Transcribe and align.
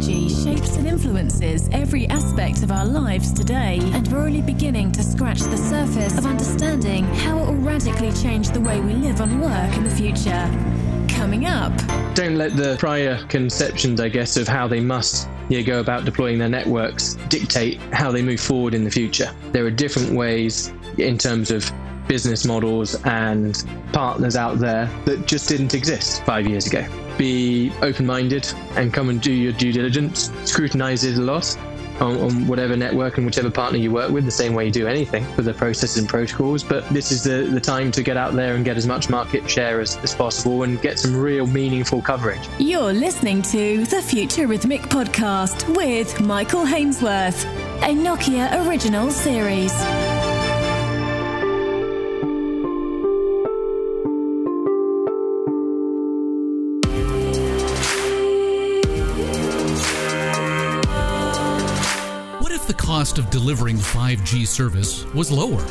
technology 0.00 0.28
shapes 0.28 0.76
and 0.76 0.86
influences 0.86 1.68
every 1.72 2.06
aspect 2.08 2.62
of 2.62 2.70
our 2.70 2.86
lives 2.86 3.32
today, 3.32 3.78
and 3.92 4.08
we're 4.08 4.20
only 4.20 4.40
beginning 4.40 4.90
to 4.92 5.02
scratch 5.02 5.40
the 5.40 5.56
surface 5.56 6.16
of 6.16 6.24
understanding 6.24 7.04
how 7.04 7.38
it 7.38 7.46
will 7.46 7.54
radically 7.56 8.12
change 8.12 8.48
the 8.50 8.60
way 8.60 8.80
we 8.80 8.94
live 8.94 9.20
and 9.20 9.42
work 9.42 9.76
in 9.76 9.84
the 9.84 9.90
future. 9.90 10.48
Coming 11.08 11.44
up. 11.44 11.72
Don't 12.14 12.36
let 12.36 12.56
the 12.56 12.76
prior 12.78 13.22
conceptions, 13.26 14.00
I 14.00 14.08
guess, 14.08 14.36
of 14.36 14.48
how 14.48 14.66
they 14.66 14.80
must 14.80 15.28
you 15.50 15.62
go 15.62 15.80
about 15.80 16.04
deploying 16.04 16.38
their 16.38 16.48
networks 16.48 17.14
dictate 17.28 17.78
how 17.92 18.10
they 18.10 18.22
move 18.22 18.40
forward 18.40 18.72
in 18.72 18.84
the 18.84 18.90
future. 18.90 19.30
There 19.52 19.66
are 19.66 19.70
different 19.70 20.12
ways 20.12 20.72
in 20.96 21.18
terms 21.18 21.50
of 21.50 21.70
business 22.08 22.46
models 22.46 22.94
and 23.04 23.62
partners 23.92 24.34
out 24.36 24.58
there 24.58 24.86
that 25.04 25.26
just 25.26 25.48
didn't 25.48 25.74
exist 25.74 26.24
five 26.24 26.46
years 26.46 26.66
ago. 26.66 26.86
Be 27.20 27.70
open 27.82 28.06
minded 28.06 28.50
and 28.76 28.94
come 28.94 29.10
and 29.10 29.20
do 29.20 29.30
your 29.30 29.52
due 29.52 29.72
diligence, 29.72 30.32
scrutinize 30.44 31.04
it 31.04 31.18
a 31.18 31.20
lot. 31.20 31.54
On, 32.00 32.16
on, 32.16 32.46
whatever 32.46 32.78
network 32.78 33.18
and 33.18 33.26
whichever 33.26 33.50
partner 33.50 33.76
you 33.78 33.92
work 33.92 34.10
with, 34.10 34.24
the 34.24 34.30
same 34.30 34.54
way 34.54 34.64
you 34.64 34.70
do 34.70 34.86
anything 34.86 35.22
for 35.34 35.42
the 35.42 35.52
processes 35.52 35.98
and 35.98 36.08
protocols. 36.08 36.64
But 36.64 36.88
this 36.88 37.12
is 37.12 37.22
the, 37.22 37.42
the 37.52 37.60
time 37.60 37.92
to 37.92 38.02
get 38.02 38.16
out 38.16 38.32
there 38.32 38.54
and 38.54 38.64
get 38.64 38.78
as 38.78 38.86
much 38.86 39.10
market 39.10 39.50
share 39.50 39.82
as, 39.82 39.98
as 39.98 40.14
possible 40.14 40.62
and 40.62 40.80
get 40.80 40.98
some 40.98 41.14
real 41.14 41.46
meaningful 41.46 42.00
coverage. 42.00 42.40
You're 42.58 42.94
listening 42.94 43.42
to 43.42 43.84
the 43.84 43.96
Futurhythmic 43.96 44.80
podcast 44.84 45.76
with 45.76 46.18
Michael 46.22 46.64
Hainsworth, 46.64 47.44
a 47.82 47.94
Nokia 47.94 48.66
original 48.66 49.10
series. 49.10 49.74
Cost 63.10 63.18
of 63.18 63.30
delivering 63.30 63.76
5G 63.76 64.46
service 64.46 65.04
was 65.14 65.32
lower. 65.32 65.66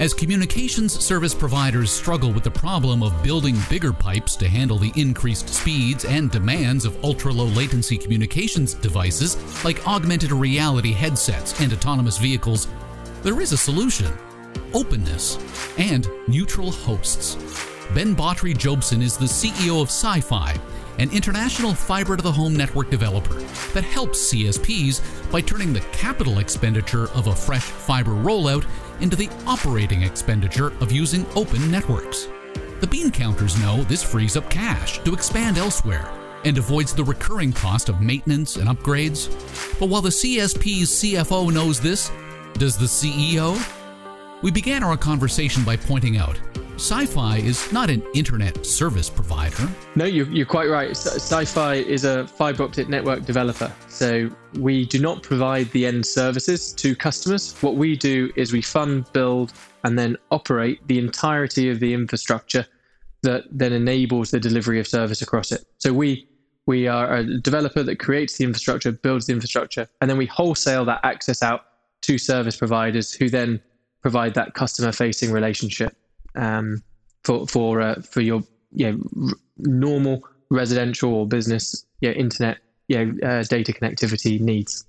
As 0.00 0.12
communications 0.12 0.92
service 0.92 1.32
providers 1.32 1.92
struggle 1.92 2.32
with 2.32 2.42
the 2.42 2.50
problem 2.50 3.04
of 3.04 3.22
building 3.22 3.56
bigger 3.70 3.92
pipes 3.92 4.34
to 4.34 4.48
handle 4.48 4.78
the 4.78 4.92
increased 4.96 5.48
speeds 5.48 6.04
and 6.04 6.28
demands 6.28 6.84
of 6.84 7.04
ultra 7.04 7.30
low 7.30 7.44
latency 7.44 7.96
communications 7.96 8.74
devices 8.74 9.36
like 9.64 9.86
augmented 9.86 10.32
reality 10.32 10.90
headsets 10.90 11.60
and 11.60 11.72
autonomous 11.72 12.18
vehicles, 12.18 12.66
there 13.22 13.40
is 13.40 13.52
a 13.52 13.56
solution 13.56 14.12
openness 14.74 15.38
and 15.78 16.08
neutral 16.26 16.72
hosts. 16.72 17.36
Ben 17.94 18.16
Bawtree-Jobson 18.16 19.00
is 19.00 19.16
the 19.16 19.26
CEO 19.26 19.80
of 19.80 19.88
SiFi, 19.88 20.58
an 20.98 21.10
international 21.10 21.74
fiber 21.74 22.16
to 22.16 22.22
the 22.22 22.32
home 22.32 22.54
network 22.54 22.90
developer 22.90 23.34
that 23.74 23.84
helps 23.84 24.32
CSPs 24.32 25.00
by 25.30 25.40
turning 25.40 25.72
the 25.72 25.80
capital 25.92 26.38
expenditure 26.38 27.08
of 27.10 27.26
a 27.26 27.34
fresh 27.34 27.62
fiber 27.62 28.12
rollout 28.12 28.66
into 29.00 29.16
the 29.16 29.30
operating 29.46 30.02
expenditure 30.02 30.72
of 30.80 30.92
using 30.92 31.26
open 31.34 31.70
networks. 31.70 32.28
The 32.80 32.86
bean 32.86 33.10
counters 33.10 33.58
know 33.60 33.82
this 33.84 34.02
frees 34.02 34.36
up 34.36 34.50
cash 34.50 34.98
to 35.00 35.14
expand 35.14 35.58
elsewhere 35.58 36.08
and 36.44 36.58
avoids 36.58 36.94
the 36.94 37.04
recurring 37.04 37.52
cost 37.52 37.88
of 37.88 38.00
maintenance 38.00 38.56
and 38.56 38.68
upgrades. 38.68 39.28
But 39.78 39.88
while 39.88 40.02
the 40.02 40.08
CSP's 40.08 40.90
CFO 40.90 41.52
knows 41.52 41.80
this, 41.80 42.10
does 42.54 42.76
the 42.76 42.86
CEO? 42.86 43.56
We 44.42 44.50
began 44.50 44.82
our 44.82 44.96
conversation 44.96 45.62
by 45.62 45.76
pointing 45.76 46.16
out 46.16 46.40
SiFi 46.82 47.44
is 47.44 47.72
not 47.72 47.90
an 47.90 48.02
internet 48.12 48.66
service 48.66 49.08
provider. 49.08 49.68
No, 49.94 50.04
you're, 50.04 50.26
you're 50.26 50.44
quite 50.44 50.68
right. 50.68 50.90
SiFi 50.90 51.86
is 51.86 52.04
a 52.04 52.26
fiber 52.26 52.64
optic 52.64 52.88
network 52.88 53.24
developer. 53.24 53.72
So 53.86 54.28
we 54.58 54.86
do 54.86 54.98
not 54.98 55.22
provide 55.22 55.70
the 55.70 55.86
end 55.86 56.04
services 56.04 56.72
to 56.72 56.96
customers. 56.96 57.54
What 57.60 57.76
we 57.76 57.94
do 57.94 58.32
is 58.34 58.52
we 58.52 58.62
fund, 58.62 59.06
build, 59.12 59.52
and 59.84 59.96
then 59.96 60.16
operate 60.32 60.84
the 60.88 60.98
entirety 60.98 61.70
of 61.70 61.78
the 61.78 61.94
infrastructure 61.94 62.66
that 63.22 63.44
then 63.52 63.72
enables 63.72 64.32
the 64.32 64.40
delivery 64.40 64.80
of 64.80 64.88
service 64.88 65.22
across 65.22 65.52
it. 65.52 65.64
So 65.78 65.92
we 65.92 66.26
we 66.66 66.88
are 66.88 67.14
a 67.14 67.40
developer 67.42 67.84
that 67.84 68.00
creates 68.00 68.38
the 68.38 68.44
infrastructure, 68.44 68.90
builds 68.90 69.26
the 69.26 69.34
infrastructure, 69.34 69.88
and 70.00 70.10
then 70.10 70.18
we 70.18 70.26
wholesale 70.26 70.84
that 70.86 70.98
access 71.04 71.44
out 71.44 71.60
to 72.00 72.18
service 72.18 72.56
providers 72.56 73.12
who 73.12 73.28
then 73.28 73.60
provide 74.00 74.34
that 74.34 74.54
customer 74.54 74.90
facing 74.90 75.30
relationship 75.30 75.96
um, 76.34 76.82
for 77.24 77.46
for 77.46 77.80
uh, 77.80 78.00
for 78.02 78.20
your 78.20 78.42
you 78.72 78.92
know, 78.92 79.28
r- 79.28 79.34
normal 79.58 80.22
residential 80.50 81.14
or 81.14 81.26
business 81.26 81.86
you 82.00 82.08
know, 82.08 82.14
internet 82.14 82.58
you 82.88 83.04
know, 83.04 83.28
uh, 83.28 83.42
data 83.44 83.72
connectivity 83.72 84.40
needs. 84.40 84.84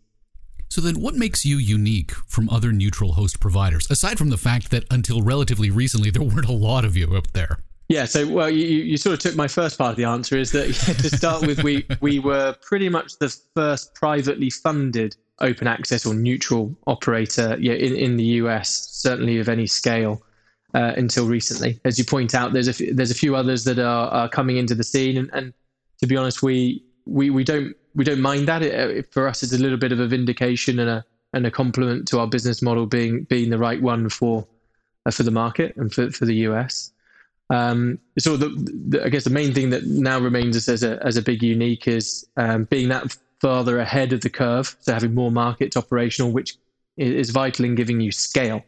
So 0.69 0.81
then, 0.81 0.99
what 0.99 1.13
makes 1.13 1.45
you 1.45 1.57
unique 1.57 2.11
from 2.27 2.49
other 2.49 2.71
neutral 2.71 3.13
host 3.13 3.39
providers, 3.39 3.89
aside 3.91 4.17
from 4.17 4.29
the 4.29 4.37
fact 4.37 4.71
that 4.71 4.85
until 4.89 5.21
relatively 5.21 5.69
recently 5.69 6.09
there 6.09 6.23
weren't 6.23 6.47
a 6.47 6.51
lot 6.51 6.83
of 6.83 6.97
you 6.97 7.15
up 7.15 7.31
there? 7.33 7.59
Yeah, 7.89 8.05
so 8.05 8.27
well, 8.27 8.49
you, 8.49 8.65
you 8.65 8.97
sort 8.97 9.13
of 9.13 9.19
took 9.19 9.35
my 9.35 9.47
first 9.47 9.77
part 9.77 9.91
of 9.91 9.97
the 9.97 10.05
answer. 10.05 10.35
Is 10.35 10.51
that 10.53 10.67
yeah, 10.87 10.93
to 10.95 11.15
start 11.15 11.45
with, 11.45 11.63
we 11.63 11.85
we 12.01 12.17
were 12.17 12.55
pretty 12.61 12.89
much 12.89 13.19
the 13.19 13.29
first 13.55 13.93
privately 13.93 14.49
funded 14.49 15.15
open 15.41 15.67
access 15.67 16.05
or 16.05 16.15
neutral 16.15 16.75
operator 16.87 17.55
yeah, 17.59 17.73
in 17.73 17.95
in 17.95 18.17
the 18.17 18.23
US, 18.41 18.89
certainly 18.91 19.37
of 19.37 19.49
any 19.49 19.67
scale 19.67 20.23
uh, 20.73 20.93
until 20.97 21.27
recently. 21.27 21.79
As 21.85 21.97
you 21.97 22.05
point 22.05 22.33
out, 22.33 22.53
there's 22.53 22.67
a 22.67 22.71
f- 22.71 22.95
there's 22.95 23.11
a 23.11 23.15
few 23.15 23.35
others 23.35 23.63
that 23.65 23.79
are, 23.79 24.07
are 24.09 24.29
coming 24.29 24.57
into 24.57 24.75
the 24.75 24.83
scene, 24.83 25.17
and, 25.17 25.29
and 25.33 25.53
to 25.99 26.07
be 26.07 26.17
honest, 26.17 26.41
we 26.43 26.83
we 27.05 27.29
we 27.29 27.43
don't 27.43 27.75
we 27.95 28.03
don't 28.03 28.21
mind 28.21 28.47
that. 28.47 28.61
It, 28.61 28.73
it, 28.73 29.13
for 29.13 29.27
us, 29.27 29.43
it's 29.43 29.53
a 29.53 29.57
little 29.57 29.77
bit 29.77 29.91
of 29.91 29.99
a 29.99 30.07
vindication 30.07 30.79
and 30.79 30.89
a 30.89 31.05
and 31.33 31.45
a 31.45 31.51
compliment 31.51 32.07
to 32.09 32.19
our 32.19 32.27
business 32.27 32.61
model 32.61 32.85
being 32.85 33.23
being 33.23 33.49
the 33.49 33.57
right 33.57 33.81
one 33.81 34.09
for 34.09 34.47
uh, 35.05 35.11
for 35.11 35.23
the 35.23 35.31
market 35.31 35.75
and 35.77 35.93
for, 35.93 36.11
for 36.11 36.25
the 36.25 36.35
US. 36.47 36.91
Um, 37.49 37.99
so 38.17 38.37
the, 38.37 38.49
the, 38.87 39.03
I 39.03 39.09
guess 39.09 39.25
the 39.25 39.29
main 39.29 39.53
thing 39.53 39.69
that 39.71 39.85
now 39.85 40.19
remains 40.19 40.55
us 40.55 40.69
as 40.69 40.83
a 40.83 41.03
as 41.05 41.17
a 41.17 41.21
big 41.21 41.43
unique 41.43 41.87
is 41.87 42.25
um, 42.37 42.65
being 42.65 42.89
that 42.89 43.15
farther 43.41 43.79
ahead 43.79 44.13
of 44.13 44.21
the 44.21 44.29
curve, 44.29 44.75
so 44.79 44.93
having 44.93 45.13
more 45.13 45.29
markets 45.29 45.75
operational, 45.75 46.31
which 46.31 46.55
is 46.95 47.31
vital 47.31 47.65
in 47.65 47.75
giving 47.75 47.99
you 47.99 48.11
scale. 48.11 48.63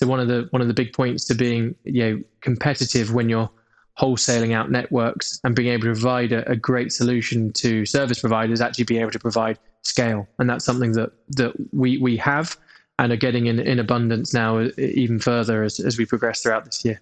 So 0.00 0.06
one 0.06 0.18
of 0.18 0.28
the 0.28 0.48
one 0.48 0.62
of 0.62 0.68
the 0.68 0.72
big 0.72 0.94
points 0.94 1.26
to 1.26 1.34
being 1.34 1.74
you 1.84 2.02
know 2.02 2.22
competitive 2.40 3.12
when 3.12 3.28
you're 3.28 3.50
wholesaling 3.98 4.54
out 4.54 4.70
networks 4.70 5.38
and 5.44 5.54
being 5.54 5.68
able 5.68 5.82
to 5.82 5.88
provide 5.88 6.32
a, 6.32 6.50
a 6.50 6.56
great 6.56 6.90
solution 6.90 7.52
to 7.52 7.84
service 7.84 8.20
providers, 8.20 8.62
actually 8.62 8.84
being 8.84 9.02
able 9.02 9.10
to 9.10 9.18
provide 9.18 9.58
scale, 9.82 10.26
and 10.38 10.48
that's 10.48 10.64
something 10.64 10.92
that 10.92 11.12
that 11.36 11.52
we 11.74 11.98
we 11.98 12.16
have 12.16 12.56
and 12.98 13.12
are 13.12 13.16
getting 13.16 13.44
in, 13.44 13.58
in 13.58 13.78
abundance 13.78 14.32
now 14.32 14.56
uh, 14.56 14.70
even 14.78 15.18
further 15.18 15.64
as, 15.64 15.78
as 15.78 15.98
we 15.98 16.06
progress 16.06 16.40
throughout 16.40 16.64
this 16.64 16.82
year. 16.82 16.98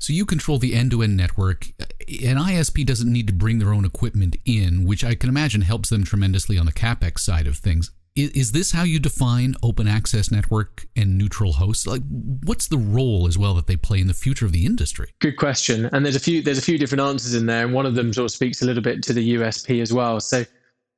So 0.00 0.12
you 0.12 0.26
control 0.26 0.58
the 0.58 0.74
end-to-end 0.74 1.16
network. 1.16 1.66
An 2.08 2.36
ISP 2.36 2.84
doesn't 2.84 3.12
need 3.12 3.28
to 3.28 3.32
bring 3.32 3.60
their 3.60 3.72
own 3.72 3.84
equipment 3.84 4.36
in, 4.44 4.86
which 4.86 5.04
I 5.04 5.14
can 5.14 5.28
imagine 5.28 5.60
helps 5.62 5.90
them 5.90 6.02
tremendously 6.02 6.58
on 6.58 6.66
the 6.66 6.72
capex 6.72 7.20
side 7.20 7.46
of 7.46 7.58
things 7.58 7.92
is 8.16 8.52
this 8.52 8.72
how 8.72 8.82
you 8.82 8.98
define 8.98 9.54
open 9.62 9.86
access 9.86 10.30
network 10.30 10.86
and 10.96 11.18
neutral 11.18 11.52
hosts? 11.52 11.86
Like 11.86 12.02
what's 12.08 12.68
the 12.68 12.78
role 12.78 13.26
as 13.26 13.36
well 13.36 13.54
that 13.54 13.66
they 13.66 13.76
play 13.76 14.00
in 14.00 14.06
the 14.06 14.14
future 14.14 14.46
of 14.46 14.52
the 14.52 14.64
industry? 14.64 15.12
Good 15.20 15.36
question. 15.36 15.86
And 15.92 16.04
there's 16.04 16.16
a 16.16 16.20
few 16.20 16.42
there's 16.42 16.58
a 16.58 16.62
few 16.62 16.78
different 16.78 17.02
answers 17.02 17.34
in 17.34 17.46
there 17.46 17.64
and 17.64 17.74
one 17.74 17.86
of 17.86 17.94
them 17.94 18.12
sort 18.12 18.24
of 18.26 18.30
speaks 18.32 18.62
a 18.62 18.64
little 18.64 18.82
bit 18.82 19.02
to 19.04 19.12
the 19.12 19.36
usp 19.36 19.80
as 19.80 19.92
well. 19.92 20.20
So 20.20 20.44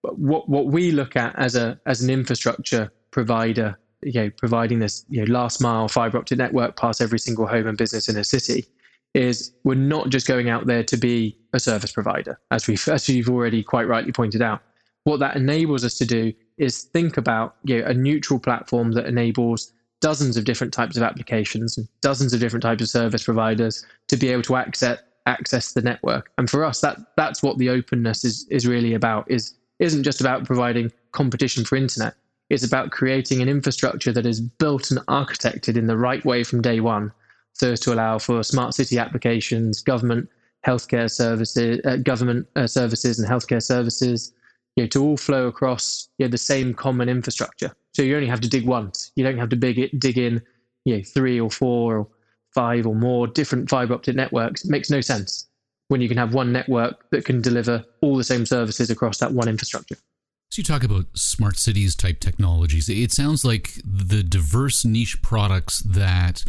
what 0.02 0.48
what 0.48 0.66
we 0.66 0.92
look 0.92 1.16
at 1.16 1.36
as 1.38 1.56
a 1.56 1.78
as 1.86 2.02
an 2.02 2.10
infrastructure 2.10 2.92
provider 3.10 3.78
you 4.02 4.12
know 4.12 4.30
providing 4.36 4.78
this 4.78 5.04
you 5.08 5.24
know 5.24 5.32
last 5.32 5.60
mile 5.60 5.88
fiber 5.88 6.18
optic 6.18 6.38
network 6.38 6.76
past 6.76 7.00
every 7.00 7.18
single 7.18 7.46
home 7.46 7.66
and 7.66 7.76
business 7.76 8.08
in 8.08 8.16
a 8.16 8.22
city 8.22 8.64
is 9.14 9.52
we're 9.64 9.74
not 9.74 10.10
just 10.10 10.26
going 10.26 10.48
out 10.48 10.66
there 10.66 10.84
to 10.84 10.96
be 10.96 11.36
a 11.52 11.60
service 11.60 11.92
provider 11.92 12.38
as 12.50 12.66
we've 12.66 12.86
as 12.88 13.08
you've 13.08 13.28
already 13.28 13.62
quite 13.62 13.88
rightly 13.88 14.12
pointed 14.12 14.42
out. 14.42 14.60
What 15.04 15.20
that 15.20 15.36
enables 15.36 15.84
us 15.84 15.96
to 15.98 16.06
do 16.06 16.32
is 16.58 16.82
think 16.82 17.16
about 17.16 17.56
you 17.64 17.80
know, 17.80 17.86
a 17.86 17.94
neutral 17.94 18.38
platform 18.38 18.92
that 18.92 19.06
enables 19.06 19.72
dozens 20.00 20.36
of 20.36 20.44
different 20.44 20.72
types 20.72 20.96
of 20.96 21.02
applications 21.02 21.76
and 21.76 21.88
dozens 22.00 22.32
of 22.32 22.40
different 22.40 22.62
types 22.62 22.82
of 22.82 22.88
service 22.88 23.24
providers 23.24 23.84
to 24.08 24.16
be 24.16 24.28
able 24.28 24.42
to 24.42 24.56
access 24.56 24.98
access 25.26 25.74
the 25.74 25.82
network. 25.82 26.30
And 26.38 26.48
for 26.48 26.64
us, 26.64 26.80
that 26.80 26.98
that's 27.16 27.42
what 27.42 27.58
the 27.58 27.68
openness 27.68 28.24
is 28.24 28.46
is 28.50 28.66
really 28.66 28.94
about. 28.94 29.30
Is 29.30 29.54
isn't 29.78 30.02
just 30.02 30.20
about 30.20 30.44
providing 30.44 30.90
competition 31.12 31.64
for 31.64 31.76
internet. 31.76 32.14
It's 32.50 32.64
about 32.64 32.90
creating 32.90 33.42
an 33.42 33.48
infrastructure 33.48 34.12
that 34.12 34.26
is 34.26 34.40
built 34.40 34.90
and 34.90 35.00
architected 35.06 35.76
in 35.76 35.86
the 35.86 35.98
right 35.98 36.24
way 36.24 36.42
from 36.42 36.62
day 36.62 36.80
one, 36.80 37.12
so 37.52 37.72
as 37.72 37.80
to 37.80 37.92
allow 37.92 38.18
for 38.18 38.42
smart 38.42 38.74
city 38.74 38.98
applications, 38.98 39.82
government 39.82 40.28
healthcare 40.66 41.10
services, 41.10 41.80
uh, 41.84 41.96
government 41.96 42.46
uh, 42.56 42.66
services, 42.66 43.18
and 43.18 43.28
healthcare 43.28 43.62
services, 43.62 44.32
you 44.78 44.84
know, 44.84 44.88
to 44.88 45.02
all 45.02 45.16
flow 45.16 45.48
across 45.48 46.08
you 46.18 46.24
know, 46.24 46.30
the 46.30 46.38
same 46.38 46.72
common 46.72 47.08
infrastructure. 47.08 47.74
So 47.94 48.02
you 48.02 48.14
only 48.14 48.28
have 48.28 48.40
to 48.42 48.48
dig 48.48 48.64
once. 48.64 49.10
You 49.16 49.24
don't 49.24 49.36
have 49.36 49.48
to 49.48 49.56
dig, 49.56 49.76
it, 49.76 49.98
dig 49.98 50.16
in 50.16 50.40
you 50.84 50.96
know, 50.96 51.02
three 51.02 51.40
or 51.40 51.50
four 51.50 51.98
or 51.98 52.08
five 52.54 52.86
or 52.86 52.94
more 52.94 53.26
different 53.26 53.68
fiber 53.68 53.94
optic 53.94 54.14
networks. 54.14 54.64
It 54.64 54.70
makes 54.70 54.88
no 54.88 55.00
sense 55.00 55.48
when 55.88 56.00
you 56.00 56.06
can 56.06 56.16
have 56.16 56.32
one 56.32 56.52
network 56.52 57.10
that 57.10 57.24
can 57.24 57.42
deliver 57.42 57.84
all 58.02 58.16
the 58.16 58.22
same 58.22 58.46
services 58.46 58.88
across 58.88 59.18
that 59.18 59.32
one 59.32 59.48
infrastructure. 59.48 59.96
So 60.50 60.60
you 60.60 60.62
talk 60.62 60.84
about 60.84 61.06
smart 61.12 61.58
cities 61.58 61.96
type 61.96 62.20
technologies. 62.20 62.88
It 62.88 63.10
sounds 63.10 63.44
like 63.44 63.80
the 63.84 64.22
diverse 64.22 64.84
niche 64.84 65.20
products 65.22 65.80
that 65.80 66.44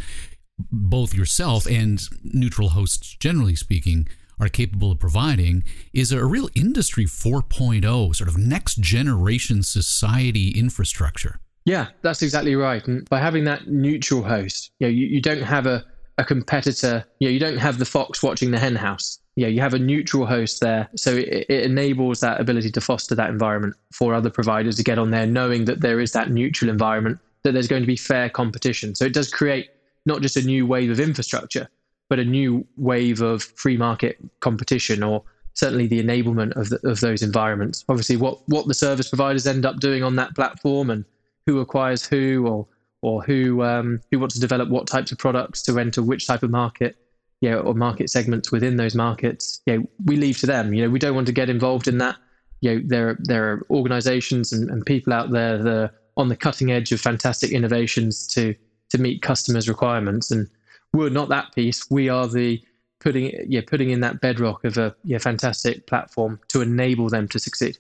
both 0.72 1.16
yourself 1.16 1.66
and 1.66 2.00
neutral 2.22 2.70
hosts, 2.70 3.18
generally 3.20 3.56
speaking, 3.56 4.08
are 4.40 4.50
capable 4.50 4.92
of 4.92 5.00
providing 5.00 5.64
is 5.94 6.12
a 6.12 6.26
real 6.26 6.50
industry 6.56 7.06
4.0 7.06 8.16
sort 8.16 8.28
of 8.28 8.38
next 8.38 8.80
generation 8.80 9.64
society 9.64 10.52
infrastructure. 10.52 11.40
Yeah, 11.66 11.88
that's 12.02 12.22
exactly 12.22 12.56
right. 12.56 12.86
And 12.88 13.08
by 13.10 13.20
having 13.20 13.44
that 13.46 13.68
neutral 13.68 14.24
host, 14.24 14.72
you 14.80 14.88
know, 14.88 14.92
you, 14.92 15.08
you 15.08 15.22
don't 15.22 15.42
have 15.42 15.66
a, 15.66 15.86
a 16.18 16.24
competitor, 16.24 17.06
you 17.20 17.28
know, 17.28 17.32
you 17.32 17.40
don't 17.40 17.58
have 17.58 17.78
the 17.78 17.86
fox 17.86 18.24
watching 18.24 18.52
the 18.52 18.60
hen 18.60 18.76
house. 18.76 19.20
You 19.36 19.48
you 19.48 19.62
have 19.62 19.74
a 19.74 19.80
neutral 19.80 20.26
host 20.26 20.62
there. 20.62 20.90
So 20.96 21.16
it, 21.16 21.46
it 21.48 21.64
enables 21.64 22.20
that 22.22 22.42
ability 22.42 22.72
to 22.72 22.82
foster 22.82 23.16
that 23.16 23.30
environment 23.30 23.76
for 23.94 24.14
other 24.14 24.30
providers 24.30 24.76
to 24.78 24.84
get 24.84 25.00
on 25.00 25.12
there, 25.12 25.26
knowing 25.26 25.66
that 25.66 25.82
there 25.82 26.00
is 26.00 26.12
that 26.14 26.30
neutral 26.30 26.70
environment, 26.70 27.20
that 27.44 27.54
there's 27.54 27.68
going 27.68 27.84
to 27.84 27.88
be 27.88 27.96
fair 27.96 28.30
competition. 28.30 28.96
So 28.96 29.06
it 29.06 29.14
does 29.14 29.32
create 29.32 29.70
not 30.06 30.22
just 30.22 30.36
a 30.36 30.42
new 30.42 30.66
wave 30.66 30.90
of 30.90 31.00
infrastructure, 31.00 31.70
but 32.10 32.20
a 32.20 32.26
new 32.26 32.66
wave 32.76 33.22
of 33.22 33.44
free 33.44 33.78
market 33.78 34.18
competition 34.40 35.04
or 35.04 35.24
certainly 35.54 35.88
the 35.88 36.02
enablement 36.02 36.56
of, 36.56 36.70
the, 36.70 36.80
of 36.88 37.00
those 37.02 37.22
environments. 37.22 37.86
Obviously, 37.90 38.18
what, 38.18 38.40
what 38.48 38.68
the 38.68 38.74
service 38.74 39.10
providers 39.10 39.46
end 39.46 39.66
up 39.66 39.80
doing 39.80 40.04
on 40.04 40.16
that 40.16 40.34
platform 40.36 40.90
and 40.90 41.06
who 41.46 41.60
acquires 41.60 42.06
who 42.06 42.46
or 42.48 42.68
or 43.02 43.24
who 43.24 43.64
um, 43.64 44.02
who 44.12 44.20
wants 44.20 44.36
to 44.36 44.42
develop 44.42 44.70
what 44.70 44.88
types 44.88 45.12
of 45.12 45.18
products 45.18 45.62
to 45.64 45.80
enter 45.80 46.04
which 46.04 46.28
type 46.28 46.44
of 46.44 46.50
market, 46.50 46.98
you 47.42 47.50
know, 47.50 47.60
or 47.60 47.74
market 47.74 48.10
segments 48.10 48.52
within 48.52 48.76
those 48.78 48.96
markets. 48.96 49.62
You 49.66 49.78
know, 49.78 49.88
we 50.06 50.18
leave 50.18 50.38
to 50.40 50.46
them. 50.46 50.74
You 50.74 50.84
know, 50.84 50.90
we 50.90 51.00
don't 51.00 51.16
want 51.16 51.28
to 51.28 51.34
get 51.34 51.50
involved 51.50 51.88
in 51.88 51.98
that. 52.00 52.18
You 52.62 52.76
know, 52.76 52.82
there 52.86 53.18
there 53.20 53.52
are 53.52 53.66
organisations 53.70 54.52
and, 54.52 54.70
and 54.70 54.86
people 54.86 55.14
out 55.14 55.32
there 55.32 55.58
that 55.58 55.74
are 55.74 55.92
on 56.18 56.28
the 56.28 56.36
cutting 56.36 56.72
edge 56.72 56.92
of 56.92 57.00
fantastic 57.00 57.52
innovations 57.52 58.28
to 58.28 58.54
to 58.90 58.98
meet 58.98 59.22
customers' 59.22 59.70
requirements. 59.70 60.32
And 60.32 60.50
we're 60.94 61.10
not 61.10 61.30
that 61.30 61.54
piece. 61.54 61.90
We 61.90 62.10
are 62.10 62.28
the 62.28 62.62
putting 63.00 63.32
yeah 63.48 63.62
putting 63.66 63.92
in 63.92 64.02
that 64.02 64.22
bedrock 64.22 64.64
of 64.66 64.78
a 64.78 64.96
yeah 65.04 65.18
fantastic 65.18 65.88
platform 65.88 66.40
to 66.50 66.62
enable 66.62 67.10
them 67.10 67.28
to 67.30 67.40
succeed. 67.40 67.78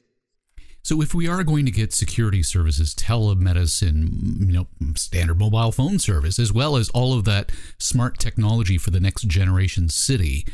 So 0.81 1.01
if 1.01 1.13
we 1.13 1.27
are 1.27 1.43
going 1.43 1.65
to 1.65 1.71
get 1.71 1.93
security 1.93 2.41
services, 2.41 2.95
telemedicine, 2.95 4.47
you 4.47 4.53
know, 4.53 4.67
standard 4.95 5.37
mobile 5.37 5.73
phone 5.73 5.99
service, 5.99 6.39
as 6.39 6.53
well 6.53 6.77
as 6.77 6.89
all 6.91 7.13
of 7.13 7.25
that 7.25 7.51
smart 7.77 8.17
technology 8.17 8.77
for 8.77 8.89
the 8.89 9.01
next 9.01 9.27
generation 9.27 9.89
city, 9.89 10.45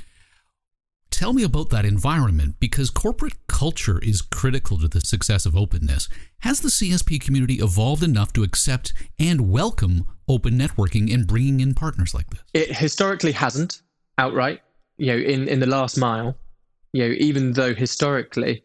tell 1.10 1.34
me 1.34 1.44
about 1.44 1.70
that 1.70 1.86
environment 1.86 2.56
because 2.60 2.90
corporate 2.90 3.36
culture 3.48 4.00
is 4.00 4.22
critical 4.22 4.78
to 4.78 4.88
the 4.88 5.02
success 5.02 5.46
of 5.46 5.56
openness. 5.56 6.10
Has 6.40 6.60
the 6.60 6.70
CSP 6.70 7.22
community 7.22 7.56
evolved 7.56 8.04
enough 8.04 8.34
to 8.34 8.44
accept 8.44 8.94
and 9.20 9.50
welcome 9.50 10.06
open 10.28 10.58
networking 10.58 11.14
and 11.14 11.26
bringing 11.28 11.60
in 11.60 11.74
partners 11.74 12.14
like 12.14 12.30
this? 12.30 12.42
It 12.54 12.76
historically 12.76 13.32
hasn't 13.32 13.82
outright. 14.18 14.62
You 14.98 15.08
know, 15.08 15.18
in 15.18 15.48
in 15.48 15.60
the 15.60 15.66
last 15.66 15.98
mile, 15.98 16.38
you 16.94 17.08
know, 17.08 17.16
even 17.18 17.54
though 17.54 17.74
historically, 17.74 18.64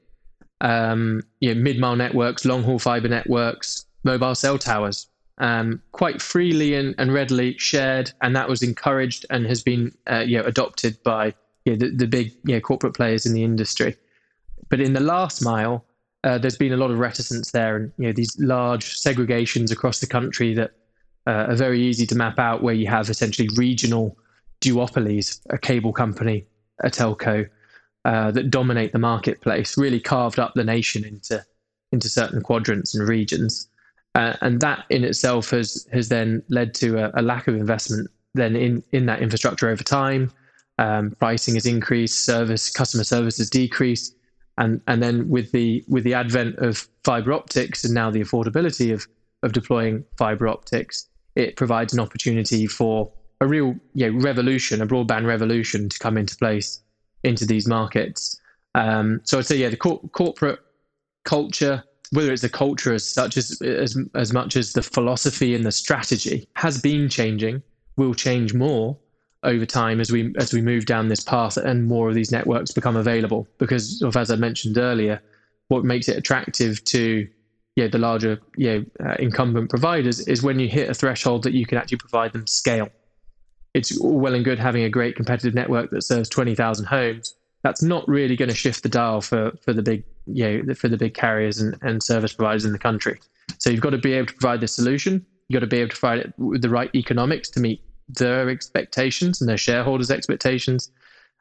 um, 0.60 1.22
you 1.40 1.52
know, 1.54 1.60
mid 1.60 1.78
mile 1.80 1.96
networks, 1.96 2.44
long 2.44 2.62
haul 2.62 2.78
fiber 2.78 3.08
networks, 3.08 3.86
mobile 4.04 4.36
cell 4.36 4.56
towers, 4.56 5.08
um, 5.38 5.82
quite 5.92 6.22
freely 6.22 6.74
and, 6.74 6.94
and 6.98 7.12
readily 7.12 7.58
shared, 7.58 8.12
and 8.20 8.36
that 8.36 8.48
was 8.48 8.62
encouraged 8.62 9.26
and 9.30 9.46
has 9.46 9.62
been 9.62 9.92
uh, 10.08 10.20
you 10.20 10.38
know 10.38 10.44
adopted 10.44 11.02
by 11.02 11.34
you 11.64 11.72
know, 11.72 11.78
the, 11.78 11.96
the 11.96 12.06
big 12.06 12.32
you 12.44 12.54
know, 12.54 12.60
corporate 12.60 12.94
players 12.94 13.26
in 13.26 13.34
the 13.34 13.44
industry. 13.44 13.96
But 14.68 14.80
in 14.80 14.92
the 14.92 15.00
last 15.00 15.42
mile, 15.42 15.84
uh, 16.24 16.38
there's 16.38 16.56
been 16.56 16.72
a 16.72 16.76
lot 16.76 16.90
of 16.90 16.98
reticence 16.98 17.50
there, 17.50 17.76
and 17.76 17.92
you 17.96 18.06
know 18.06 18.12
these 18.12 18.36
large 18.38 18.96
segregations 18.96 19.72
across 19.72 20.00
the 20.00 20.06
country 20.06 20.54
that 20.54 20.72
uh, 21.26 21.46
are 21.48 21.56
very 21.56 21.80
easy 21.80 22.06
to 22.06 22.14
map 22.14 22.38
out, 22.38 22.62
where 22.62 22.74
you 22.74 22.86
have 22.86 23.08
essentially 23.08 23.48
regional 23.56 24.16
duopolies, 24.60 25.40
a 25.50 25.58
cable 25.58 25.92
company, 25.92 26.44
a 26.84 26.90
telco, 26.90 27.48
uh, 28.04 28.30
that 28.30 28.50
dominate 28.50 28.92
the 28.92 28.98
marketplace, 28.98 29.76
really 29.78 30.00
carved 30.00 30.38
up 30.38 30.54
the 30.54 30.64
nation 30.64 31.04
into 31.04 31.44
into 31.92 32.08
certain 32.08 32.40
quadrants 32.40 32.94
and 32.94 33.08
regions, 33.08 33.68
uh, 34.14 34.34
and 34.42 34.60
that 34.60 34.84
in 34.90 35.04
itself 35.04 35.50
has 35.50 35.88
has 35.92 36.08
then 36.08 36.42
led 36.48 36.74
to 36.74 36.98
a, 36.98 37.20
a, 37.20 37.22
lack 37.22 37.48
of 37.48 37.56
investment 37.56 38.08
then 38.34 38.54
in 38.56 38.82
in 38.92 39.06
that 39.06 39.20
infrastructure 39.22 39.68
over 39.68 39.82
time. 39.82 40.30
Um, 40.80 41.10
pricing 41.18 41.54
has 41.56 41.66
increased, 41.66 42.24
service 42.24 42.70
customer 42.70 43.04
service 43.04 43.36
has 43.36 43.50
decreased, 43.50 44.16
and 44.56 44.80
and 44.86 45.02
then 45.02 45.28
with 45.28 45.52
the 45.52 45.84
with 45.88 46.04
the 46.04 46.14
advent 46.14 46.56
of 46.56 46.88
fiber 47.04 47.34
optics 47.34 47.84
and 47.84 47.92
now 47.92 48.10
the 48.10 48.22
affordability 48.22 48.90
of 48.90 49.06
of 49.42 49.52
deploying 49.52 50.04
fiber 50.16 50.48
optics, 50.48 51.06
it 51.36 51.56
provides 51.56 51.92
an 51.92 52.00
opportunity 52.00 52.66
for 52.66 53.12
a 53.42 53.46
real 53.46 53.74
you 53.92 54.10
know, 54.10 54.18
revolution, 54.20 54.80
a 54.80 54.86
broadband 54.86 55.26
revolution 55.26 55.90
to 55.90 55.98
come 55.98 56.16
into 56.16 56.34
place 56.36 56.80
into 57.24 57.44
these 57.44 57.66
markets. 57.66 58.40
Um, 58.74 59.20
so 59.24 59.38
I'd 59.38 59.46
say, 59.46 59.56
yeah, 59.56 59.68
the 59.68 59.76
cor- 59.76 60.00
corporate 60.12 60.60
culture, 61.24 61.84
whether 62.12 62.32
it's 62.32 62.40
the 62.40 62.48
culture 62.48 62.94
as 62.94 63.06
such 63.06 63.36
as, 63.36 63.60
as 63.60 63.98
as 64.14 64.32
much 64.32 64.56
as 64.56 64.72
the 64.72 64.82
philosophy 64.82 65.54
and 65.54 65.66
the 65.66 65.72
strategy, 65.72 66.48
has 66.56 66.80
been 66.80 67.10
changing. 67.10 67.62
Will 67.96 68.14
change 68.14 68.54
more 68.54 68.96
over 69.42 69.64
time 69.64 70.00
as 70.00 70.12
we 70.12 70.34
as 70.38 70.52
we 70.52 70.60
move 70.60 70.84
down 70.84 71.08
this 71.08 71.22
path 71.22 71.56
and 71.56 71.86
more 71.86 72.08
of 72.08 72.14
these 72.14 72.30
networks 72.30 72.72
become 72.72 72.96
available. 72.96 73.48
Because 73.58 74.02
of 74.02 74.16
as 74.16 74.30
I 74.30 74.36
mentioned 74.36 74.78
earlier, 74.78 75.22
what 75.68 75.84
makes 75.84 76.08
it 76.08 76.16
attractive 76.16 76.84
to 76.84 77.26
yeah, 77.76 77.88
the 77.88 77.98
larger 77.98 78.40
know, 78.56 78.84
uh, 79.04 79.14
incumbent 79.18 79.70
providers 79.70 80.20
is 80.26 80.42
when 80.42 80.58
you 80.58 80.68
hit 80.68 80.90
a 80.90 80.94
threshold 80.94 81.44
that 81.44 81.52
you 81.52 81.64
can 81.64 81.78
actually 81.78 81.98
provide 81.98 82.32
them 82.32 82.46
scale. 82.46 82.88
It's 83.72 83.96
all 83.98 84.18
well 84.18 84.34
and 84.34 84.44
good 84.44 84.58
having 84.58 84.82
a 84.82 84.90
great 84.90 85.16
competitive 85.16 85.54
network 85.54 85.90
that 85.90 86.02
serves 86.02 86.28
20,000 86.28 86.84
homes. 86.86 87.34
That's 87.62 87.82
not 87.82 88.06
really 88.08 88.36
going 88.36 88.48
to 88.48 88.54
shift 88.54 88.82
the 88.82 88.88
dial 88.88 89.20
for, 89.20 89.52
for 89.64 89.72
the 89.72 89.82
big 89.82 90.04
you 90.26 90.62
know, 90.62 90.74
for 90.74 90.88
the 90.88 90.96
big 90.96 91.14
carriers 91.14 91.60
and, 91.60 91.76
and 91.82 92.02
service 92.02 92.32
providers 92.32 92.64
in 92.64 92.72
the 92.72 92.78
country. 92.78 93.20
So 93.58 93.70
you've 93.70 93.80
got 93.80 93.90
to 93.90 93.98
be 93.98 94.12
able 94.14 94.26
to 94.26 94.34
provide 94.34 94.60
the 94.60 94.68
solution. 94.68 95.24
You've 95.48 95.60
got 95.60 95.64
to 95.64 95.68
be 95.68 95.78
able 95.78 95.90
to 95.90 95.96
provide 95.96 96.18
it 96.18 96.34
with 96.38 96.62
the 96.62 96.68
right 96.68 96.90
economics 96.94 97.48
to 97.50 97.60
meet 97.60 97.82
their 98.14 98.48
expectations 98.48 99.40
and 99.40 99.48
their 99.48 99.56
shareholders' 99.56 100.10
expectations. 100.10 100.90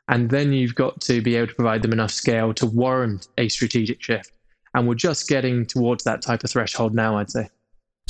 And 0.07 0.29
then 0.29 0.53
you've 0.53 0.75
got 0.75 1.01
to 1.01 1.21
be 1.21 1.35
able 1.35 1.47
to 1.47 1.53
provide 1.53 1.81
them 1.81 1.93
enough 1.93 2.11
scale 2.11 2.53
to 2.55 2.65
warrant 2.65 3.27
a 3.37 3.47
strategic 3.49 4.01
shift. 4.01 4.31
And 4.73 4.87
we're 4.87 4.95
just 4.95 5.27
getting 5.27 5.65
towards 5.65 6.03
that 6.03 6.21
type 6.21 6.43
of 6.43 6.49
threshold 6.49 6.93
now, 6.93 7.17
I'd 7.17 7.29
say. 7.31 7.49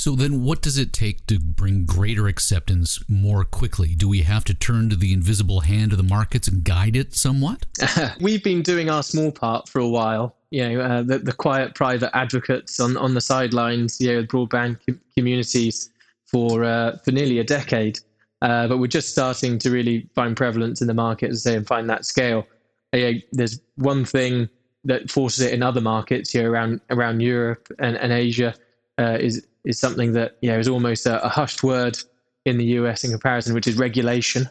So 0.00 0.16
then 0.16 0.44
what 0.44 0.62
does 0.62 0.78
it 0.78 0.94
take 0.94 1.26
to 1.26 1.38
bring 1.38 1.84
greater 1.84 2.26
acceptance 2.26 2.98
more 3.06 3.44
quickly? 3.44 3.94
Do 3.94 4.08
we 4.08 4.22
have 4.22 4.44
to 4.44 4.54
turn 4.54 4.88
to 4.88 4.96
the 4.96 5.12
invisible 5.12 5.60
hand 5.60 5.92
of 5.92 5.98
the 5.98 6.04
markets 6.04 6.48
and 6.48 6.64
guide 6.64 6.96
it 6.96 7.14
somewhat? 7.14 7.66
We've 8.20 8.42
been 8.42 8.62
doing 8.62 8.88
our 8.88 9.02
small 9.02 9.30
part 9.30 9.68
for 9.68 9.78
a 9.78 9.88
while. 9.88 10.36
You 10.50 10.70
know, 10.70 10.80
uh, 10.80 11.02
the, 11.02 11.18
the 11.18 11.34
quiet 11.34 11.74
private 11.74 12.16
advocates 12.16 12.80
on, 12.80 12.96
on 12.96 13.12
the 13.12 13.20
sidelines, 13.20 14.00
you 14.00 14.10
know, 14.10 14.22
broadband 14.22 14.78
com- 14.86 15.00
communities 15.14 15.90
for 16.24 16.64
uh, 16.64 16.96
for 17.04 17.12
nearly 17.12 17.38
a 17.38 17.44
decade. 17.44 18.00
Uh, 18.42 18.66
but 18.66 18.78
we're 18.78 18.86
just 18.86 19.10
starting 19.10 19.58
to 19.58 19.70
really 19.70 20.08
find 20.14 20.36
prevalence 20.36 20.80
in 20.80 20.86
the 20.86 20.94
market, 20.94 21.30
I 21.30 21.34
say, 21.34 21.56
and 21.56 21.66
find 21.66 21.88
that 21.90 22.06
scale. 22.06 22.46
Uh, 22.92 23.12
there's 23.32 23.60
one 23.76 24.04
thing 24.04 24.48
that 24.84 25.10
forces 25.10 25.44
it 25.44 25.52
in 25.52 25.62
other 25.62 25.80
markets 25.80 26.30
here 26.30 26.50
around 26.50 26.80
around 26.90 27.20
Europe 27.20 27.68
and, 27.78 27.96
and 27.96 28.12
Asia 28.12 28.54
uh, 28.98 29.18
is 29.20 29.46
is 29.64 29.78
something 29.78 30.12
that 30.12 30.38
you 30.40 30.50
know 30.50 30.58
is 30.58 30.68
almost 30.68 31.06
a, 31.06 31.22
a, 31.24 31.28
hushed 31.28 31.62
word 31.62 31.98
in 32.46 32.56
the 32.56 32.64
US 32.64 33.04
in 33.04 33.10
comparison, 33.10 33.54
which 33.54 33.66
is 33.66 33.76
regulation. 33.76 34.48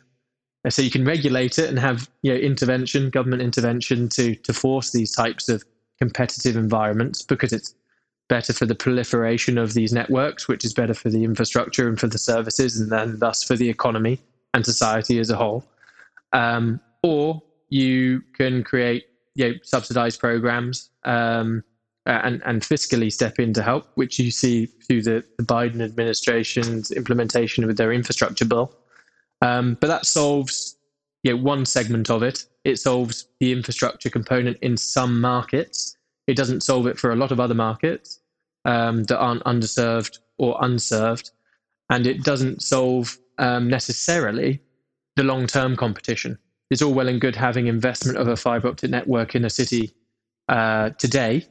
And 0.63 0.73
so 0.73 0.81
you 0.81 0.91
can 0.91 1.03
regulate 1.03 1.57
it 1.57 1.69
and 1.69 1.79
have 1.79 2.09
you 2.21 2.31
know 2.31 2.37
intervention, 2.37 3.09
government 3.09 3.41
intervention 3.41 4.07
to 4.09 4.35
to 4.35 4.53
force 4.53 4.91
these 4.91 5.11
types 5.11 5.49
of 5.49 5.63
competitive 5.97 6.55
environments 6.55 7.23
because 7.23 7.51
it's 7.51 7.73
better 8.29 8.53
for 8.53 8.65
the 8.65 8.75
proliferation 8.75 9.57
of 9.57 9.73
these 9.73 9.91
networks, 9.91 10.47
which 10.47 10.63
is 10.63 10.73
better 10.73 10.93
for 10.93 11.09
the 11.09 11.23
infrastructure 11.23 11.89
and 11.89 11.99
for 11.99 12.07
the 12.07 12.17
services, 12.17 12.79
and 12.79 12.91
then 12.91 13.19
thus 13.19 13.43
for 13.43 13.57
the 13.57 13.69
economy 13.69 14.19
and 14.53 14.65
society 14.65 15.19
as 15.19 15.29
a 15.29 15.35
whole. 15.35 15.65
Um, 16.31 16.79
or 17.03 17.41
you 17.69 18.21
can 18.33 18.63
create 18.63 19.05
you 19.35 19.49
know, 19.49 19.53
subsidized 19.63 20.19
programs 20.19 20.89
um, 21.03 21.63
and, 22.05 22.41
and 22.45 22.61
fiscally 22.61 23.11
step 23.11 23.39
in 23.39 23.53
to 23.53 23.61
help, 23.61 23.87
which 23.95 24.19
you 24.19 24.31
see 24.31 24.65
through 24.65 25.03
the, 25.03 25.23
the 25.37 25.43
Biden 25.43 25.81
administration's 25.81 26.91
implementation 26.91 27.65
with 27.67 27.77
their 27.77 27.91
infrastructure 27.91 28.45
bill. 28.45 28.73
Um, 29.41 29.77
but 29.79 29.87
that 29.87 30.05
solves 30.05 30.77
you 31.23 31.35
know, 31.35 31.41
one 31.41 31.65
segment 31.65 32.09
of 32.09 32.23
it. 32.23 32.45
It 32.63 32.77
solves 32.77 33.27
the 33.39 33.51
infrastructure 33.51 34.09
component 34.09 34.57
in 34.61 34.77
some 34.77 35.19
markets. 35.21 35.95
It 36.29 36.37
doesn't 36.37 36.63
solve 36.63 36.87
it 36.87 36.97
for 36.97 37.11
a 37.11 37.15
lot 37.15 37.31
of 37.31 37.39
other 37.39 37.55
markets 37.55 38.19
um, 38.65 39.03
that 39.05 39.17
aren't 39.17 39.43
underserved 39.43 40.19
or 40.37 40.57
unserved. 40.61 41.31
And 41.89 42.05
it 42.05 42.23
doesn't 42.23 42.61
solve 42.61 43.17
um, 43.37 43.67
necessarily 43.67 44.61
the 45.15 45.23
long 45.23 45.47
term 45.47 45.75
competition 45.75 46.37
it's 46.69 46.81
all 46.81 46.93
well 46.93 47.07
and 47.07 47.19
good 47.19 47.35
having 47.35 47.67
investment 47.67 48.17
of 48.17 48.27
a 48.27 48.35
fiber 48.35 48.67
optic 48.67 48.91
network 48.91 49.35
in 49.35 49.45
a 49.45 49.49
city 49.49 49.91
uh, 50.47 50.91
today, 50.91 51.45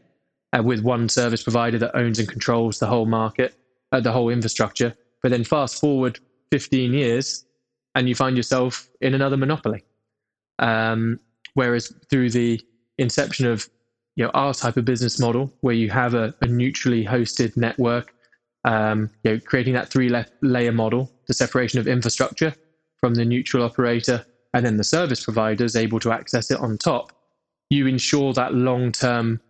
uh, 0.52 0.62
with 0.62 0.80
one 0.80 1.08
service 1.08 1.42
provider 1.42 1.78
that 1.78 1.96
owns 1.96 2.18
and 2.18 2.28
controls 2.28 2.78
the 2.78 2.86
whole 2.86 3.06
market, 3.06 3.54
uh, 3.92 4.00
the 4.00 4.12
whole 4.12 4.28
infrastructure. 4.28 4.96
But 5.22 5.30
then 5.30 5.44
fast 5.44 5.80
forward 5.80 6.20
15 6.52 6.92
years, 6.92 7.44
and 7.94 8.08
you 8.08 8.14
find 8.14 8.36
yourself 8.36 8.88
in 9.00 9.14
another 9.14 9.36
monopoly. 9.36 9.82
Um, 10.60 11.18
whereas 11.54 11.92
through 12.10 12.30
the 12.30 12.60
inception 12.98 13.46
of 13.46 13.68
you 14.18 14.24
know 14.24 14.30
our 14.34 14.52
type 14.52 14.76
of 14.76 14.84
business 14.84 15.20
model, 15.20 15.54
where 15.60 15.76
you 15.76 15.88
have 15.90 16.14
a, 16.14 16.34
a 16.42 16.46
neutrally 16.46 17.04
hosted 17.04 17.56
network, 17.56 18.12
um, 18.64 19.08
you 19.22 19.30
know, 19.30 19.40
creating 19.46 19.74
that 19.74 19.88
three 19.88 20.08
la- 20.08 20.24
layer 20.42 20.72
model, 20.72 21.08
the 21.28 21.34
separation 21.34 21.78
of 21.78 21.86
infrastructure 21.86 22.52
from 23.00 23.14
the 23.14 23.24
neutral 23.24 23.62
operator, 23.62 24.26
and 24.54 24.66
then 24.66 24.76
the 24.76 24.82
service 24.82 25.22
provider 25.22 25.64
is 25.64 25.76
able 25.76 26.00
to 26.00 26.10
access 26.10 26.50
it 26.50 26.58
on 26.58 26.76
top. 26.78 27.12
You 27.70 27.86
ensure 27.86 28.32
that 28.32 28.54
long 28.54 28.90
term 28.90 29.40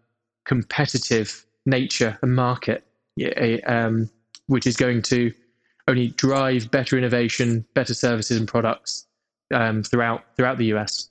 competitive 0.45 1.47
nature 1.65 2.19
and 2.21 2.37
market, 2.37 2.85
um, 3.67 4.11
which 4.49 4.67
is 4.67 4.77
going 4.77 5.01
to 5.03 5.33
only 5.89 6.09
drive 6.09 6.71
better 6.71 6.99
innovation, 6.99 7.65
better 7.75 7.95
services 7.95 8.37
and 8.37 8.47
products 8.47 9.07
um, 9.55 9.83
throughout 9.83 10.25
throughout 10.37 10.59
the 10.59 10.67
US. 10.75 11.09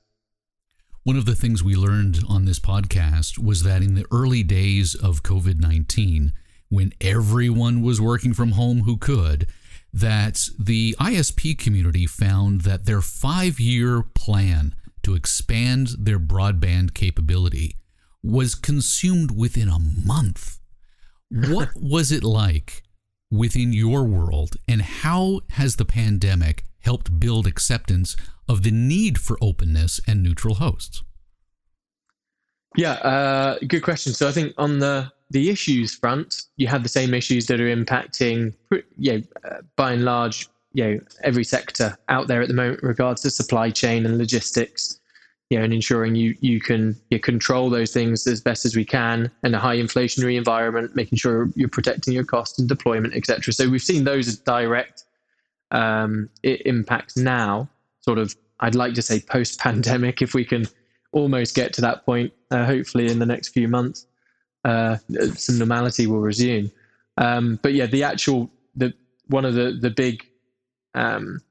One 1.07 1.15
of 1.15 1.23
the 1.23 1.35
things 1.35 1.63
we 1.63 1.73
learned 1.73 2.19
on 2.27 2.43
this 2.43 2.59
podcast 2.59 3.41
was 3.41 3.63
that 3.63 3.81
in 3.81 3.95
the 3.95 4.05
early 4.11 4.43
days 4.43 4.93
of 4.93 5.23
COVID 5.23 5.57
19, 5.57 6.33
when 6.67 6.91
everyone 6.99 7.81
was 7.81 8.01
working 8.01 8.33
from 8.33 8.51
home 8.51 8.81
who 8.81 8.97
could, 8.97 9.47
that 9.93 10.49
the 10.59 10.97
ISP 10.99 11.57
community 11.57 12.05
found 12.07 12.63
that 12.63 12.83
their 12.83 12.99
five 12.99 13.57
year 13.57 14.03
plan 14.15 14.75
to 15.03 15.15
expand 15.15 15.91
their 15.97 16.19
broadband 16.19 16.93
capability 16.93 17.77
was 18.21 18.53
consumed 18.53 19.31
within 19.31 19.69
a 19.69 19.79
month. 19.79 20.59
What 21.29 21.69
was 21.77 22.11
it 22.11 22.25
like 22.25 22.83
within 23.31 23.71
your 23.71 24.03
world, 24.03 24.57
and 24.67 24.81
how 24.81 25.39
has 25.51 25.77
the 25.77 25.85
pandemic 25.85 26.65
helped 26.79 27.17
build 27.17 27.47
acceptance 27.47 28.17
of 28.47 28.63
the 28.63 28.71
need 28.71 29.17
for 29.17 29.37
openness 29.41 29.99
and 30.07 30.23
neutral 30.23 30.55
hosts? 30.55 31.03
Yeah, 32.75 32.93
uh, 32.93 33.57
good 33.67 33.81
question. 33.81 34.13
So 34.13 34.27
I 34.27 34.31
think 34.31 34.53
on 34.57 34.79
the 34.79 35.11
the 35.29 35.49
issues 35.49 35.93
front, 35.93 36.43
you 36.55 36.67
have 36.67 36.83
the 36.83 36.89
same 36.89 37.13
issues 37.13 37.47
that 37.47 37.59
are 37.59 37.75
impacting, 37.75 38.53
you 38.97 39.13
know, 39.13 39.23
uh, 39.43 39.57
by 39.75 39.91
and 39.91 40.05
large, 40.05 40.47
you 40.71 40.85
know, 40.85 40.99
every 41.23 41.43
sector 41.43 41.97
out 42.07 42.27
there 42.27 42.41
at 42.41 42.47
the 42.47 42.53
moment, 42.53 42.81
regards 42.81 43.21
to 43.23 43.29
supply 43.29 43.69
chain 43.69 44.05
and 44.05 44.17
logistics 44.17 44.99
you 45.49 45.57
know, 45.57 45.63
and 45.63 45.73
ensuring 45.73 46.15
you 46.15 46.35
you 46.41 46.59
can 46.59 46.95
you 47.09 47.19
control 47.19 47.69
those 47.69 47.91
things 47.93 48.27
as 48.27 48.41
best 48.41 48.65
as 48.65 48.75
we 48.75 48.83
can 48.83 49.31
in 49.43 49.53
a 49.53 49.59
high 49.59 49.77
inflationary 49.77 50.37
environment, 50.37 50.95
making 50.95 51.17
sure 51.17 51.49
you're 51.55 51.69
protecting 51.69 52.13
your 52.13 52.25
cost 52.25 52.59
and 52.59 52.67
deployment, 52.67 53.13
etc. 53.15 53.53
So 53.53 53.69
we've 53.69 53.81
seen 53.81 54.03
those 54.03 54.27
as 54.27 54.37
direct 54.39 55.05
um, 55.71 56.29
impacts 56.43 57.15
now. 57.15 57.69
Sort 58.07 58.19
of, 58.19 58.35
I'd 58.59 58.75
like 58.75 58.93
to 58.93 59.01
say 59.01 59.19
post 59.19 59.59
pandemic, 59.59 60.21
if 60.21 60.33
we 60.33 60.45
can 60.45 60.65
almost 61.11 61.55
get 61.55 61.73
to 61.73 61.81
that 61.81 62.05
point. 62.05 62.31
Uh, 62.51 62.65
hopefully, 62.65 63.07
in 63.11 63.19
the 63.19 63.25
next 63.25 63.49
few 63.49 63.67
months, 63.67 64.05
uh, 64.63 64.97
some 65.35 65.57
normality 65.57 66.07
will 66.07 66.19
resume. 66.19 66.71
Um, 67.17 67.59
but 67.61 67.73
yeah, 67.73 67.87
the 67.87 68.03
actual 68.03 68.49
the 68.75 68.93
one 69.27 69.45
of 69.45 69.53
the 69.55 69.77
the 69.81 69.89
big 69.89 70.25
um, 70.95 71.41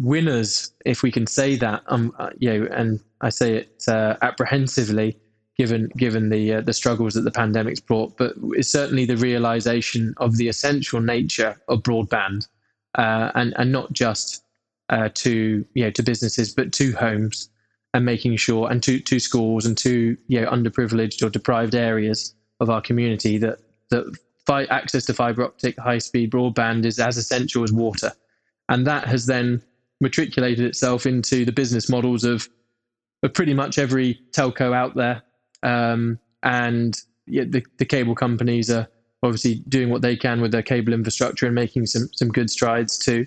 winners, 0.00 0.72
if 0.84 1.02
we 1.02 1.10
can 1.10 1.26
say 1.26 1.56
that, 1.56 1.82
um, 1.86 2.14
uh, 2.18 2.30
you 2.38 2.52
know, 2.52 2.68
and 2.72 3.00
I 3.20 3.30
say 3.30 3.56
it 3.56 3.84
uh, 3.88 4.16
apprehensively, 4.22 5.16
given 5.56 5.90
given 5.96 6.30
the 6.30 6.54
uh, 6.54 6.60
the 6.60 6.72
struggles 6.72 7.14
that 7.14 7.22
the 7.22 7.30
pandemic's 7.30 7.80
brought, 7.80 8.16
but 8.16 8.34
it's 8.52 8.70
certainly 8.70 9.04
the 9.04 9.16
realization 9.16 10.14
of 10.18 10.36
the 10.36 10.48
essential 10.48 11.00
nature 11.00 11.60
of 11.68 11.82
broadband, 11.82 12.48
uh, 12.96 13.32
and 13.34 13.54
and 13.56 13.72
not 13.72 13.92
just 13.92 14.44
uh, 14.90 15.08
to 15.14 15.64
you 15.74 15.84
know 15.84 15.90
to 15.90 16.02
businesses, 16.02 16.52
but 16.52 16.72
to 16.72 16.92
homes, 16.92 17.50
and 17.94 18.04
making 18.04 18.36
sure, 18.36 18.70
and 18.70 18.82
to 18.82 19.00
to 19.00 19.18
schools, 19.18 19.66
and 19.66 19.76
to 19.78 20.16
you 20.28 20.40
know 20.40 20.50
underprivileged 20.50 21.22
or 21.24 21.30
deprived 21.30 21.74
areas 21.74 22.34
of 22.60 22.70
our 22.70 22.80
community 22.80 23.38
that 23.38 23.58
that 23.90 24.16
fi- 24.46 24.64
access 24.64 25.04
to 25.06 25.14
fiber 25.14 25.44
optic 25.44 25.78
high 25.78 25.98
speed 25.98 26.30
broadband 26.30 26.84
is 26.84 26.98
as 26.98 27.16
essential 27.16 27.62
as 27.62 27.72
water, 27.72 28.12
and 28.68 28.86
that 28.86 29.06
has 29.06 29.26
then 29.26 29.62
matriculated 30.00 30.64
itself 30.64 31.06
into 31.06 31.44
the 31.44 31.52
business 31.52 31.88
models 31.88 32.24
of, 32.24 32.48
of 33.22 33.34
pretty 33.34 33.54
much 33.54 33.78
every 33.78 34.20
telco 34.30 34.74
out 34.74 34.94
there. 34.94 35.22
Um, 35.62 36.18
and 36.42 36.96
yeah, 37.26 37.44
the, 37.48 37.64
the 37.78 37.84
cable 37.84 38.14
companies 38.14 38.70
are 38.70 38.88
obviously 39.22 39.56
doing 39.68 39.90
what 39.90 40.02
they 40.02 40.16
can 40.16 40.40
with 40.40 40.52
their 40.52 40.62
cable 40.62 40.92
infrastructure 40.92 41.46
and 41.46 41.54
making 41.54 41.86
some, 41.86 42.08
some 42.14 42.28
good 42.28 42.50
strides 42.50 42.96
too. 42.96 43.26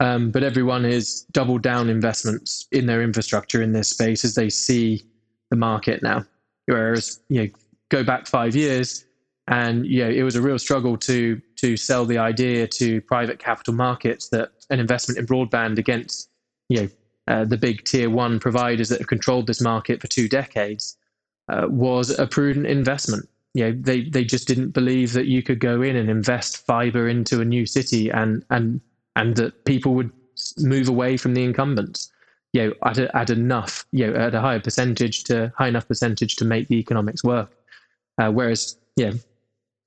Um, 0.00 0.30
but 0.30 0.42
everyone 0.42 0.84
is 0.84 1.22
doubled 1.32 1.62
down 1.62 1.88
investments 1.88 2.66
in 2.70 2.86
their 2.86 3.02
infrastructure 3.02 3.62
in 3.62 3.72
this 3.72 3.88
space 3.88 4.24
as 4.24 4.34
they 4.34 4.50
see 4.50 5.02
the 5.50 5.56
market 5.56 6.02
now. 6.02 6.24
Whereas, 6.66 7.20
you 7.28 7.42
know, 7.42 7.48
go 7.88 8.04
back 8.04 8.26
five 8.26 8.54
years, 8.54 9.06
and 9.48 9.86
you 9.86 10.04
know, 10.04 10.10
it 10.10 10.22
was 10.22 10.36
a 10.36 10.42
real 10.42 10.58
struggle 10.58 10.96
to 10.98 11.40
to 11.56 11.76
sell 11.76 12.04
the 12.04 12.18
idea 12.18 12.66
to 12.66 13.00
private 13.02 13.38
capital 13.38 13.74
markets 13.74 14.28
that 14.30 14.50
an 14.70 14.80
investment 14.80 15.18
in 15.18 15.26
broadband 15.26 15.78
against 15.78 16.28
you 16.68 16.82
know 16.82 16.88
uh, 17.28 17.44
the 17.44 17.56
big 17.56 17.84
tier 17.84 18.10
one 18.10 18.38
providers 18.38 18.88
that 18.88 18.98
have 18.98 19.06
controlled 19.06 19.46
this 19.46 19.60
market 19.60 20.00
for 20.00 20.08
two 20.08 20.28
decades 20.28 20.96
uh, 21.48 21.66
was 21.68 22.16
a 22.18 22.26
prudent 22.26 22.66
investment. 22.66 23.28
You 23.54 23.64
know, 23.64 23.78
they 23.80 24.02
they 24.02 24.24
just 24.24 24.48
didn't 24.48 24.70
believe 24.70 25.12
that 25.12 25.26
you 25.26 25.42
could 25.42 25.60
go 25.60 25.80
in 25.80 25.96
and 25.96 26.10
invest 26.10 26.66
fiber 26.66 27.08
into 27.08 27.40
a 27.40 27.44
new 27.44 27.66
city 27.66 28.10
and 28.10 28.44
and 28.50 28.80
and 29.16 29.34
that 29.36 29.64
people 29.64 29.94
would 29.94 30.10
move 30.58 30.88
away 30.88 31.16
from 31.16 31.34
the 31.34 31.42
incumbents. 31.42 32.12
You 32.52 32.68
know, 32.68 32.74
at 32.84 32.98
a, 32.98 33.16
at 33.16 33.28
enough, 33.30 33.84
you 33.92 34.06
know, 34.06 34.14
at 34.14 34.34
a 34.34 34.40
higher 34.40 34.60
percentage 34.60 35.24
to 35.24 35.52
high 35.58 35.68
enough 35.68 35.88
percentage 35.88 36.36
to 36.36 36.44
make 36.44 36.68
the 36.68 36.76
economics 36.76 37.24
work. 37.24 37.50
Uh, 38.18 38.30
whereas, 38.30 38.78
yeah, 38.94 39.12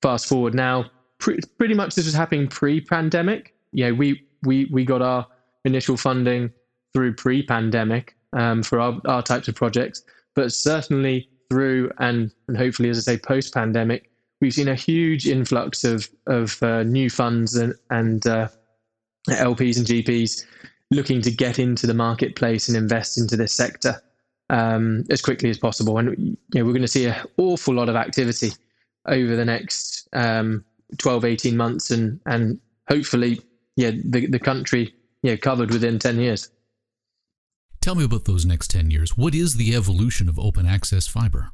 fast 0.02 0.28
forward 0.28 0.54
now, 0.54 0.86
pre- 1.18 1.40
pretty 1.58 1.74
much 1.74 1.96
this 1.96 2.06
was 2.06 2.14
happening 2.14 2.48
pre-pandemic. 2.48 3.56
Yeah, 3.72 3.92
we 3.92 4.24
we 4.44 4.66
we 4.72 4.86
got 4.86 5.02
our 5.02 5.26
initial 5.66 5.98
funding 5.98 6.52
through 6.94 7.14
pre-pandemic 7.14 8.16
um, 8.34 8.62
for 8.62 8.80
our, 8.80 9.02
our 9.06 9.24
types 9.24 9.48
of 9.48 9.56
projects, 9.56 10.04
but 10.36 10.52
certainly 10.52 11.30
through 11.50 11.92
and 11.98 12.32
and 12.48 12.58
hopefully, 12.58 12.90
as 12.90 12.98
I 13.00 13.14
say, 13.14 13.18
post-pandemic, 13.18 14.12
we've 14.42 14.54
seen 14.54 14.68
a 14.68 14.76
huge 14.76 15.28
influx 15.28 15.84
of 15.84 16.08
of 16.28 16.62
uh, 16.62 16.84
new 16.84 17.10
funds 17.10 17.56
and 17.56 17.74
and 17.90 18.28
uh, 18.28 18.48
LPs 19.28 19.78
and 19.78 19.86
GPs 19.86 20.46
looking 20.92 21.22
to 21.22 21.32
get 21.32 21.60
into 21.60 21.86
the 21.86 21.94
marketplace 21.94 22.68
and 22.68 22.78
invest 22.78 23.18
into 23.18 23.36
this 23.36 23.54
sector 23.54 24.02
um, 24.50 25.04
as 25.10 25.22
quickly 25.22 25.50
as 25.50 25.58
possible. 25.58 25.98
And 25.98 26.18
you 26.18 26.38
know, 26.56 26.66
we're 26.66 26.74
going 26.74 26.82
to 26.82 26.88
see 26.88 27.06
an 27.06 27.16
awful 27.38 27.74
lot 27.74 27.90
of 27.90 27.96
activity 27.96 28.52
over 29.06 29.36
the 29.36 29.46
next 29.46 30.08
um, 30.14 30.66
12, 30.98 31.26
18 31.26 31.58
months, 31.58 31.92
and 31.92 32.20
and 32.26 32.60
hopefully, 32.88 33.42
yeah, 33.76 33.92
the 33.92 34.28
the 34.28 34.40
country 34.40 34.94
yeah 35.22 35.36
covered 35.36 35.72
within 35.72 36.00
10 36.00 36.20
years. 36.20 36.50
Tell 37.82 37.96
me 37.96 38.04
about 38.04 38.26
those 38.26 38.46
next 38.46 38.70
10 38.72 38.92
years. 38.92 39.18
What 39.18 39.34
is 39.34 39.56
the 39.56 39.76
evolution 39.76 40.28
of 40.28 40.38
open 40.38 40.66
access 40.66 41.08
fiber? 41.08 41.52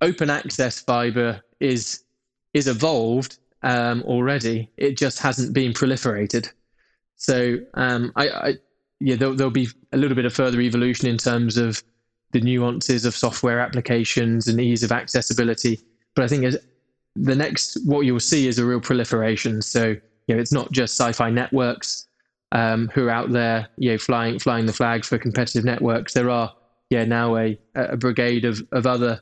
Open 0.00 0.30
access 0.30 0.80
fiber 0.80 1.40
is 1.60 2.04
is 2.52 2.68
evolved 2.68 3.38
um, 3.62 4.02
already. 4.02 4.70
It 4.76 4.96
just 4.96 5.18
hasn't 5.18 5.52
been 5.52 5.72
proliferated. 5.72 6.52
So 7.24 7.58
um, 7.72 8.12
I, 8.16 8.28
I, 8.28 8.54
yeah, 9.00 9.16
there'll, 9.16 9.34
there'll 9.34 9.50
be 9.50 9.68
a 9.92 9.96
little 9.96 10.14
bit 10.14 10.26
of 10.26 10.34
further 10.34 10.60
evolution 10.60 11.08
in 11.08 11.16
terms 11.16 11.56
of 11.56 11.82
the 12.32 12.40
nuances 12.40 13.06
of 13.06 13.16
software 13.16 13.60
applications 13.60 14.46
and 14.46 14.60
ease 14.60 14.82
of 14.82 14.92
accessibility. 14.92 15.80
But 16.14 16.24
I 16.24 16.28
think 16.28 16.44
as 16.44 16.58
the 17.16 17.34
next 17.34 17.78
what 17.86 18.00
you'll 18.00 18.20
see 18.20 18.46
is 18.46 18.58
a 18.58 18.66
real 18.66 18.80
proliferation. 18.80 19.62
So 19.62 19.96
you 20.26 20.34
know, 20.34 20.40
it's 20.40 20.52
not 20.52 20.70
just 20.70 21.00
SiFi 21.00 21.32
networks 21.32 22.06
um, 22.52 22.90
who 22.92 23.06
are 23.06 23.10
out 23.10 23.30
there, 23.30 23.68
you 23.78 23.92
know, 23.92 23.98
flying 23.98 24.38
flying 24.38 24.66
the 24.66 24.72
flag 24.72 25.04
for 25.04 25.16
competitive 25.16 25.64
networks. 25.64 26.12
There 26.12 26.28
are 26.28 26.52
yeah 26.90 27.04
now 27.04 27.36
a 27.36 27.58
a 27.74 27.96
brigade 27.96 28.44
of 28.44 28.62
of 28.72 28.86
other 28.86 29.20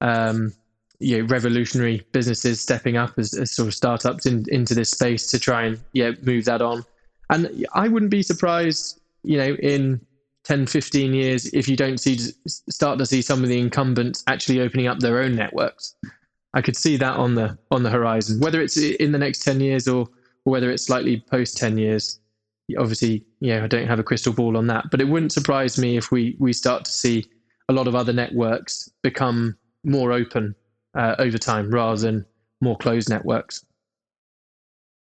um, 0.00 0.50
you 0.98 1.18
know 1.18 1.26
revolutionary 1.26 2.06
businesses 2.12 2.60
stepping 2.60 2.96
up 2.96 3.18
as, 3.18 3.34
as 3.34 3.50
sort 3.50 3.68
of 3.68 3.74
startups 3.74 4.24
in, 4.24 4.44
into 4.48 4.74
this 4.74 4.90
space 4.90 5.26
to 5.26 5.38
try 5.38 5.64
and 5.64 5.78
yeah 5.92 6.12
move 6.22 6.46
that 6.46 6.62
on. 6.62 6.84
And 7.30 7.66
I 7.74 7.88
wouldn't 7.88 8.10
be 8.10 8.22
surprised, 8.22 9.00
you 9.22 9.38
know, 9.38 9.54
in 9.56 10.00
10, 10.44 10.66
15 10.66 11.14
years 11.14 11.46
if 11.46 11.68
you 11.68 11.76
don't 11.76 11.98
see 11.98 12.18
start 12.46 12.98
to 12.98 13.06
see 13.06 13.22
some 13.22 13.42
of 13.42 13.48
the 13.48 13.58
incumbents 13.58 14.22
actually 14.26 14.60
opening 14.60 14.86
up 14.86 14.98
their 15.00 15.20
own 15.20 15.34
networks. 15.34 15.94
I 16.52 16.62
could 16.62 16.76
see 16.76 16.96
that 16.98 17.16
on 17.16 17.34
the 17.34 17.58
on 17.70 17.82
the 17.82 17.90
horizon. 17.90 18.40
Whether 18.40 18.60
it's 18.60 18.76
in 18.76 19.12
the 19.12 19.18
next 19.18 19.42
ten 19.42 19.60
years 19.60 19.88
or, 19.88 20.06
or 20.44 20.52
whether 20.52 20.70
it's 20.70 20.86
slightly 20.86 21.24
post 21.28 21.56
ten 21.56 21.78
years, 21.78 22.20
obviously, 22.78 23.24
yeah, 23.40 23.64
I 23.64 23.66
don't 23.66 23.88
have 23.88 23.98
a 23.98 24.04
crystal 24.04 24.32
ball 24.32 24.56
on 24.56 24.68
that. 24.68 24.84
But 24.90 25.00
it 25.00 25.08
wouldn't 25.08 25.32
surprise 25.32 25.78
me 25.78 25.96
if 25.96 26.12
we 26.12 26.36
we 26.38 26.52
start 26.52 26.84
to 26.84 26.92
see 26.92 27.26
a 27.68 27.72
lot 27.72 27.88
of 27.88 27.94
other 27.94 28.12
networks 28.12 28.88
become 29.02 29.56
more 29.84 30.12
open 30.12 30.54
uh, 30.94 31.16
over 31.18 31.38
time 31.38 31.70
rather 31.70 32.00
than 32.00 32.26
more 32.60 32.76
closed 32.76 33.08
networks. 33.08 33.64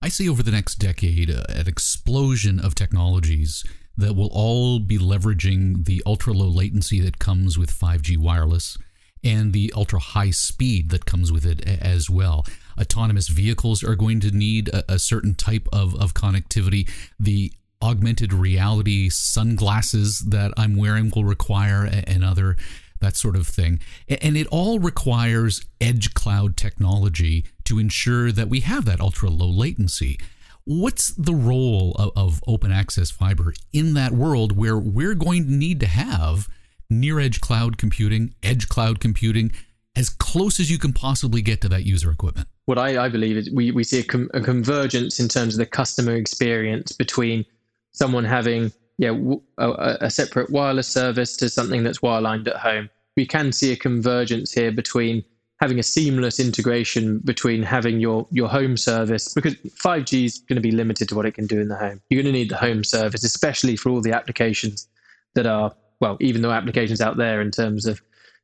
I 0.01 0.09
see 0.09 0.29
over 0.29 0.43
the 0.43 0.51
next 0.51 0.75
decade 0.75 1.31
uh, 1.31 1.43
an 1.49 1.67
explosion 1.67 2.59
of 2.59 2.75
technologies 2.75 3.63
that 3.97 4.15
will 4.15 4.29
all 4.31 4.79
be 4.79 4.99
leveraging 4.99 5.85
the 5.85 6.03
ultra 6.05 6.33
low 6.33 6.49
latency 6.49 6.99
that 7.01 7.17
comes 7.17 7.57
with 7.57 7.71
5G 7.71 8.17
wireless 8.17 8.77
and 9.23 9.53
the 9.53 9.73
ultra 9.75 9.99
high 9.99 10.29
speed 10.29 10.91
that 10.91 11.05
comes 11.05 11.31
with 11.31 11.45
it 11.45 11.67
as 11.67 12.09
well. 12.09 12.45
Autonomous 12.79 13.27
vehicles 13.27 13.83
are 13.83 13.95
going 13.95 14.19
to 14.19 14.29
need 14.29 14.69
a, 14.69 14.93
a 14.93 14.99
certain 14.99 15.33
type 15.33 15.67
of, 15.73 15.95
of 15.95 16.13
connectivity. 16.13 16.87
The 17.19 17.51
augmented 17.81 18.33
reality 18.33 19.09
sunglasses 19.09 20.19
that 20.27 20.53
I'm 20.57 20.75
wearing 20.75 21.11
will 21.15 21.25
require 21.25 21.85
and 21.85 22.23
other 22.23 22.55
that 22.99 23.15
sort 23.15 23.35
of 23.35 23.47
thing. 23.47 23.79
And 24.07 24.37
it 24.37 24.47
all 24.47 24.79
requires 24.79 25.65
edge 25.81 26.13
cloud 26.13 26.57
technology 26.57 27.45
to 27.67 27.79
ensure 27.79 28.31
that 28.31 28.49
we 28.49 28.61
have 28.61 28.85
that 28.85 28.99
ultra 28.99 29.29
low 29.29 29.49
latency. 29.49 30.17
What's 30.65 31.11
the 31.11 31.33
role 31.33 31.95
of, 31.97 32.11
of, 32.15 32.43
open 32.45 32.71
access 32.71 33.09
fiber 33.09 33.53
in 33.71 33.93
that 33.93 34.11
world 34.11 34.57
where 34.57 34.77
we're 34.77 35.15
going 35.15 35.45
to 35.45 35.51
need 35.51 35.79
to 35.79 35.87
have 35.87 36.49
near 36.89 37.19
edge 37.19 37.39
cloud 37.39 37.77
computing, 37.77 38.35
edge 38.43 38.67
cloud 38.67 38.99
computing, 38.99 39.51
as 39.95 40.09
close 40.09 40.59
as 40.59 40.69
you 40.69 40.77
can 40.77 40.93
possibly 40.93 41.41
get 41.41 41.61
to 41.61 41.69
that 41.69 41.83
user 41.83 42.11
equipment? 42.11 42.47
What 42.65 42.77
I, 42.77 43.05
I 43.05 43.09
believe 43.09 43.37
is 43.37 43.49
we, 43.51 43.71
we 43.71 43.83
see 43.83 43.99
a, 43.99 44.03
com- 44.03 44.29
a 44.33 44.41
convergence 44.41 45.19
in 45.19 45.29
terms 45.29 45.53
of 45.53 45.59
the 45.59 45.65
customer 45.65 46.15
experience 46.15 46.91
between 46.91 47.45
someone 47.93 48.25
having 48.25 48.71
yeah, 48.97 49.15
a, 49.57 49.97
a, 50.01 50.09
separate 50.09 50.49
wireless 50.49 50.87
service 50.87 51.37
to 51.37 51.49
something 51.49 51.83
that's 51.83 51.99
wirelined 51.99 52.47
at 52.47 52.57
home. 52.57 52.89
We 53.15 53.25
can 53.25 53.51
see 53.51 53.71
a 53.71 53.75
convergence 53.75 54.51
here 54.51 54.71
between 54.71 55.23
having 55.59 55.79
a 55.79 55.83
seamless 55.83 56.39
integration 56.39 57.19
between 57.19 57.63
having 57.63 57.99
your 57.99 58.27
your 58.31 58.47
home 58.47 58.77
service 58.77 59.33
because 59.33 59.55
5G 59.55 60.25
is 60.25 60.39
going 60.39 60.55
to 60.55 60.61
be 60.61 60.71
limited 60.71 61.09
to 61.09 61.15
what 61.15 61.25
it 61.25 61.33
can 61.33 61.47
do 61.47 61.59
in 61.59 61.67
the 61.67 61.75
home. 61.75 62.01
You're 62.09 62.21
going 62.21 62.33
to 62.33 62.37
need 62.37 62.49
the 62.49 62.57
home 62.57 62.83
service, 62.83 63.23
especially 63.23 63.75
for 63.75 63.89
all 63.89 64.01
the 64.01 64.13
applications 64.13 64.87
that 65.35 65.47
are 65.47 65.73
well, 65.99 66.17
even 66.19 66.41
though 66.41 66.51
applications 66.51 67.01
out 67.01 67.17
there 67.17 67.41
in 67.41 67.51
terms 67.51 67.85
of 67.85 68.01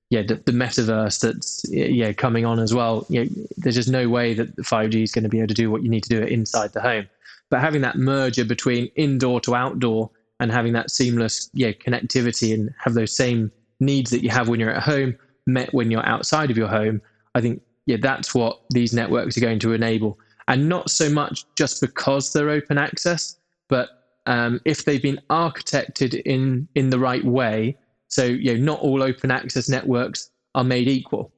yeah 0.10 0.24
the, 0.24 0.36
the 0.36 0.51
metaverse 0.51 1.22
that's 1.22 1.63
yeah 1.70 2.12
coming 2.13 2.46
on 2.46 2.60
as 2.60 2.74
well. 2.74 3.05
There's 3.10 3.75
just 3.75 3.89
no 3.89 4.10
way 4.10 4.34
that 4.34 4.55
5G 4.58 5.03
is 5.03 5.12
going 5.12 5.24
to 5.24 5.29
be 5.29 5.39
able 5.39 5.50
to 5.50 5.53
do 5.53 5.70
what 5.70 5.84
you 5.84 5.89
need 5.89 6.03
to 6.03 6.10
do 6.10 6.22
inside 6.22 6.74
the 6.74 6.82
home. 6.82 7.08
But 7.50 7.62
having 7.62 7.82
that 7.82 7.98
merger 7.98 8.46
between 8.46 8.88
indoor 8.96 9.39
to 9.41 9.53
outdoor 9.53 10.10
and 10.39 10.51
having 10.51 10.74
that 10.74 10.89
seamless 10.89 11.50
yeah, 11.53 11.72
connectivity 11.72 12.53
and 12.53 12.72
have 12.79 12.96
those 12.96 13.15
same 13.15 13.51
needs 13.79 14.10
that 14.10 14.24
you 14.24 14.29
have 14.29 14.50
when 14.50 14.60
you're 14.60 14.72
at 14.72 14.82
home 14.82 15.15
met 15.45 15.73
when 15.73 15.91
you're 15.91 16.05
outside 16.05 16.51
of 16.51 16.57
your 16.57 16.67
home, 16.67 17.01
I 17.35 17.41
think 17.41 17.62
yeah, 17.85 17.97
that's 18.01 18.33
what 18.33 18.57
these 18.69 18.93
networks 18.93 19.38
are 19.38 19.41
going 19.41 19.59
to 19.59 19.73
enable. 19.73 20.17
And 20.47 20.69
not 20.69 20.89
so 20.89 21.09
much 21.09 21.45
just 21.57 21.81
because 21.81 22.31
they're 22.31 22.50
open 22.50 22.77
access, 22.77 23.38
but 23.69 23.89
um, 24.25 24.59
if 24.65 24.85
they've 24.85 25.01
been 25.01 25.19
architected 25.29 26.21
in 26.25 26.67
in 26.75 26.89
the 26.89 27.00
right 27.00 27.23
way. 27.23 27.77
So 28.07 28.25
you 28.25 28.53
know, 28.53 28.63
not 28.63 28.79
all 28.79 29.01
open 29.01 29.31
access 29.31 29.67
networks 29.67 30.29
are 30.55 30.63
made 30.63 30.88
equal. 30.88 31.31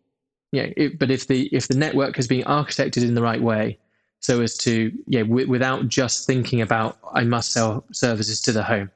Yeah, 0.51 0.67
but 0.97 1.11
if 1.11 1.27
the 1.27 1.49
if 1.51 1.67
the 1.67 1.77
network 1.77 2.15
has 2.15 2.27
been 2.27 2.43
architected 2.43 3.03
in 3.03 3.13
the 3.13 3.21
right 3.21 3.41
way, 3.41 3.77
so 4.19 4.41
as 4.41 4.57
to 4.57 4.91
yeah 5.07 5.23
w- 5.23 5.47
without 5.47 5.87
just 5.87 6.27
thinking 6.27 6.61
about 6.61 6.97
I 7.13 7.23
must 7.23 7.51
sell 7.51 7.85
services 7.91 8.41
to 8.41 8.51
the 8.51 8.63
home. 8.63 8.91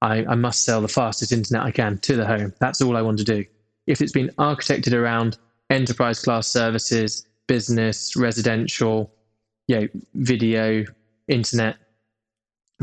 I, 0.00 0.24
I 0.26 0.34
must 0.36 0.64
sell 0.64 0.80
the 0.80 0.88
fastest 0.88 1.32
internet 1.32 1.64
I 1.64 1.72
can 1.72 1.98
to 1.98 2.14
the 2.14 2.26
home. 2.26 2.52
That's 2.60 2.80
all 2.80 2.96
I 2.96 3.02
want 3.02 3.18
to 3.18 3.24
do. 3.24 3.44
If 3.88 4.02
it's 4.02 4.12
been 4.12 4.28
architected 4.38 4.92
around 4.92 5.38
enterprise 5.70 6.20
class 6.20 6.46
services, 6.46 7.26
business, 7.46 8.14
residential, 8.16 9.10
yeah, 9.66 9.86
video, 10.14 10.84
internet, 11.26 11.76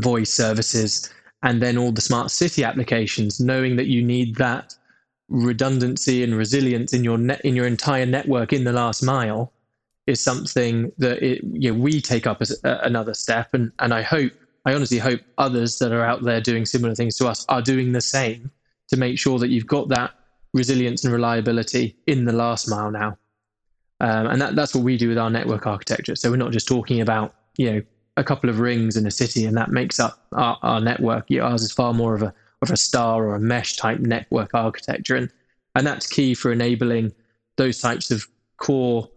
voice 0.00 0.32
services, 0.32 1.08
and 1.44 1.62
then 1.62 1.78
all 1.78 1.92
the 1.92 2.00
smart 2.00 2.32
city 2.32 2.64
applications, 2.64 3.40
knowing 3.40 3.76
that 3.76 3.86
you 3.86 4.02
need 4.02 4.34
that 4.36 4.74
redundancy 5.28 6.24
and 6.24 6.36
resilience 6.36 6.92
in 6.92 7.04
your 7.04 7.18
net 7.18 7.40
in 7.42 7.56
your 7.56 7.66
entire 7.66 8.06
network 8.06 8.52
in 8.52 8.64
the 8.64 8.72
last 8.72 9.02
mile 9.02 9.52
is 10.06 10.20
something 10.20 10.90
that 10.98 11.22
it, 11.22 11.42
you 11.52 11.72
know, 11.72 11.78
we 11.78 12.00
take 12.00 12.26
up 12.26 12.38
as 12.40 12.50
a, 12.64 12.78
another 12.82 13.14
step. 13.14 13.48
And, 13.52 13.70
and 13.78 13.94
I 13.94 14.02
hope, 14.02 14.32
I 14.64 14.74
honestly 14.74 14.98
hope 14.98 15.20
others 15.38 15.78
that 15.78 15.92
are 15.92 16.04
out 16.04 16.22
there 16.22 16.40
doing 16.40 16.66
similar 16.66 16.94
things 16.94 17.16
to 17.18 17.28
us 17.28 17.44
are 17.48 17.62
doing 17.62 17.92
the 17.92 18.00
same 18.00 18.50
to 18.88 18.96
make 18.96 19.18
sure 19.18 19.38
that 19.38 19.48
you've 19.48 19.66
got 19.66 19.88
that 19.88 20.12
resilience 20.56 21.04
and 21.04 21.12
reliability 21.12 21.94
in 22.06 22.24
the 22.24 22.32
last 22.32 22.68
mile 22.68 22.90
now. 22.90 23.18
Um, 24.00 24.26
and 24.26 24.40
that, 24.40 24.56
that's 24.56 24.74
what 24.74 24.84
we 24.84 24.96
do 24.96 25.08
with 25.08 25.18
our 25.18 25.30
network 25.30 25.66
architecture. 25.66 26.16
So 26.16 26.30
we're 26.30 26.36
not 26.36 26.52
just 26.52 26.66
talking 26.66 27.00
about, 27.02 27.34
you 27.58 27.70
know, 27.70 27.82
a 28.16 28.24
couple 28.24 28.48
of 28.48 28.58
rings 28.58 28.96
in 28.96 29.06
a 29.06 29.10
city 29.10 29.44
and 29.44 29.56
that 29.56 29.70
makes 29.70 30.00
up 30.00 30.26
our, 30.32 30.58
our 30.62 30.80
network. 30.80 31.30
ours 31.30 31.62
is 31.62 31.72
far 31.72 31.92
more 31.92 32.14
of 32.14 32.22
a, 32.22 32.32
of 32.62 32.70
a 32.70 32.76
star 32.76 33.26
or 33.26 33.34
a 33.34 33.40
mesh 33.40 33.76
type 33.76 34.00
network 34.00 34.54
architecture. 34.54 35.16
And, 35.16 35.30
and 35.74 35.86
that's 35.86 36.06
key 36.06 36.34
for 36.34 36.50
enabling 36.50 37.12
those 37.56 37.78
types 37.78 38.10
of 38.10 38.26
core 38.56 39.08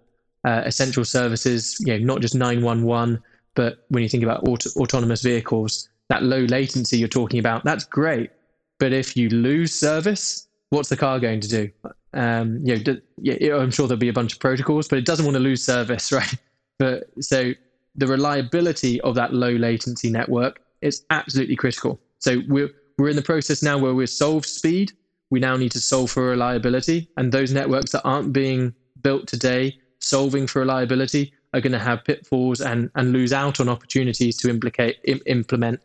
uh, 0.46 0.64
essential 0.66 1.06
services, 1.06 1.78
you 1.80 1.98
know, 1.98 2.06
not 2.06 2.22
just 2.22 2.36
911, 2.36 3.22
but 3.56 3.86
when 3.88 4.04
you 4.04 4.10
think 4.10 4.24
about 4.24 4.46
auto- 4.46 4.72
autonomous 4.82 5.22
vehicles, 5.22 5.88
that 6.10 6.24
low 6.24 6.42
latency 6.42 6.98
you're 6.98 7.08
talking 7.08 7.40
about, 7.40 7.64
that's 7.64 7.86
great. 7.86 8.32
But 8.78 8.92
if 8.92 9.16
you 9.16 9.30
lose 9.30 9.74
service, 9.74 10.49
what's 10.70 10.90
the 10.90 10.98
car 10.98 11.20
going 11.20 11.40
to 11.42 11.48
do? 11.48 11.70
Um, 12.14 12.60
you 12.64 12.78
know, 12.78 12.98
yeah, 13.18 13.56
I'm 13.56 13.72
sure 13.72 13.88
there'll 13.88 14.00
be 14.00 14.10
a 14.10 14.14
bunch 14.14 14.34
of 14.34 14.40
protocols, 14.40 14.88
but 14.88 14.98
it 14.98 15.06
doesn't 15.06 15.26
want 15.26 15.36
to 15.36 15.42
lose 15.42 15.64
service, 15.64 16.12
right? 16.12 16.36
But 16.78 17.06
so 17.20 17.54
the 17.96 18.08
reliability 18.08 19.02
of 19.02 19.16
that 19.16 19.34
low 19.34 19.52
latency 19.52 20.10
network 20.10 20.60
is 20.82 21.04
absolutely 21.10 21.56
critical. 21.56 22.00
So 22.20 22.42
we're 22.48 22.70
we're 22.98 23.10
in 23.10 23.16
the 23.16 23.22
process 23.22 23.64
now 23.64 23.78
where 23.78 23.94
we've 23.94 24.10
solved 24.10 24.46
speed. 24.46 24.92
We 25.32 25.40
now 25.40 25.56
need 25.56 25.72
to 25.72 25.80
solve 25.80 26.12
for 26.12 26.24
reliability, 26.24 27.10
and 27.18 27.32
those 27.32 27.54
networks 27.54 27.92
that 27.92 28.02
aren't 28.04 28.34
being 28.34 28.74
built 29.02 29.28
today 29.28 29.76
solving 30.00 30.48
for 30.48 30.60
reliability 30.60 31.32
are 31.54 31.62
going 31.62 31.74
to 31.74 31.80
have 31.80 32.04
pitfalls 32.04 32.62
and, 32.62 32.90
and 32.96 33.12
lose 33.12 33.34
out 33.34 33.60
on 33.60 33.70
opportunities 33.70 34.38
to 34.38 34.50
implicate, 34.50 34.98
Im- 35.06 35.22
implement 35.26 35.80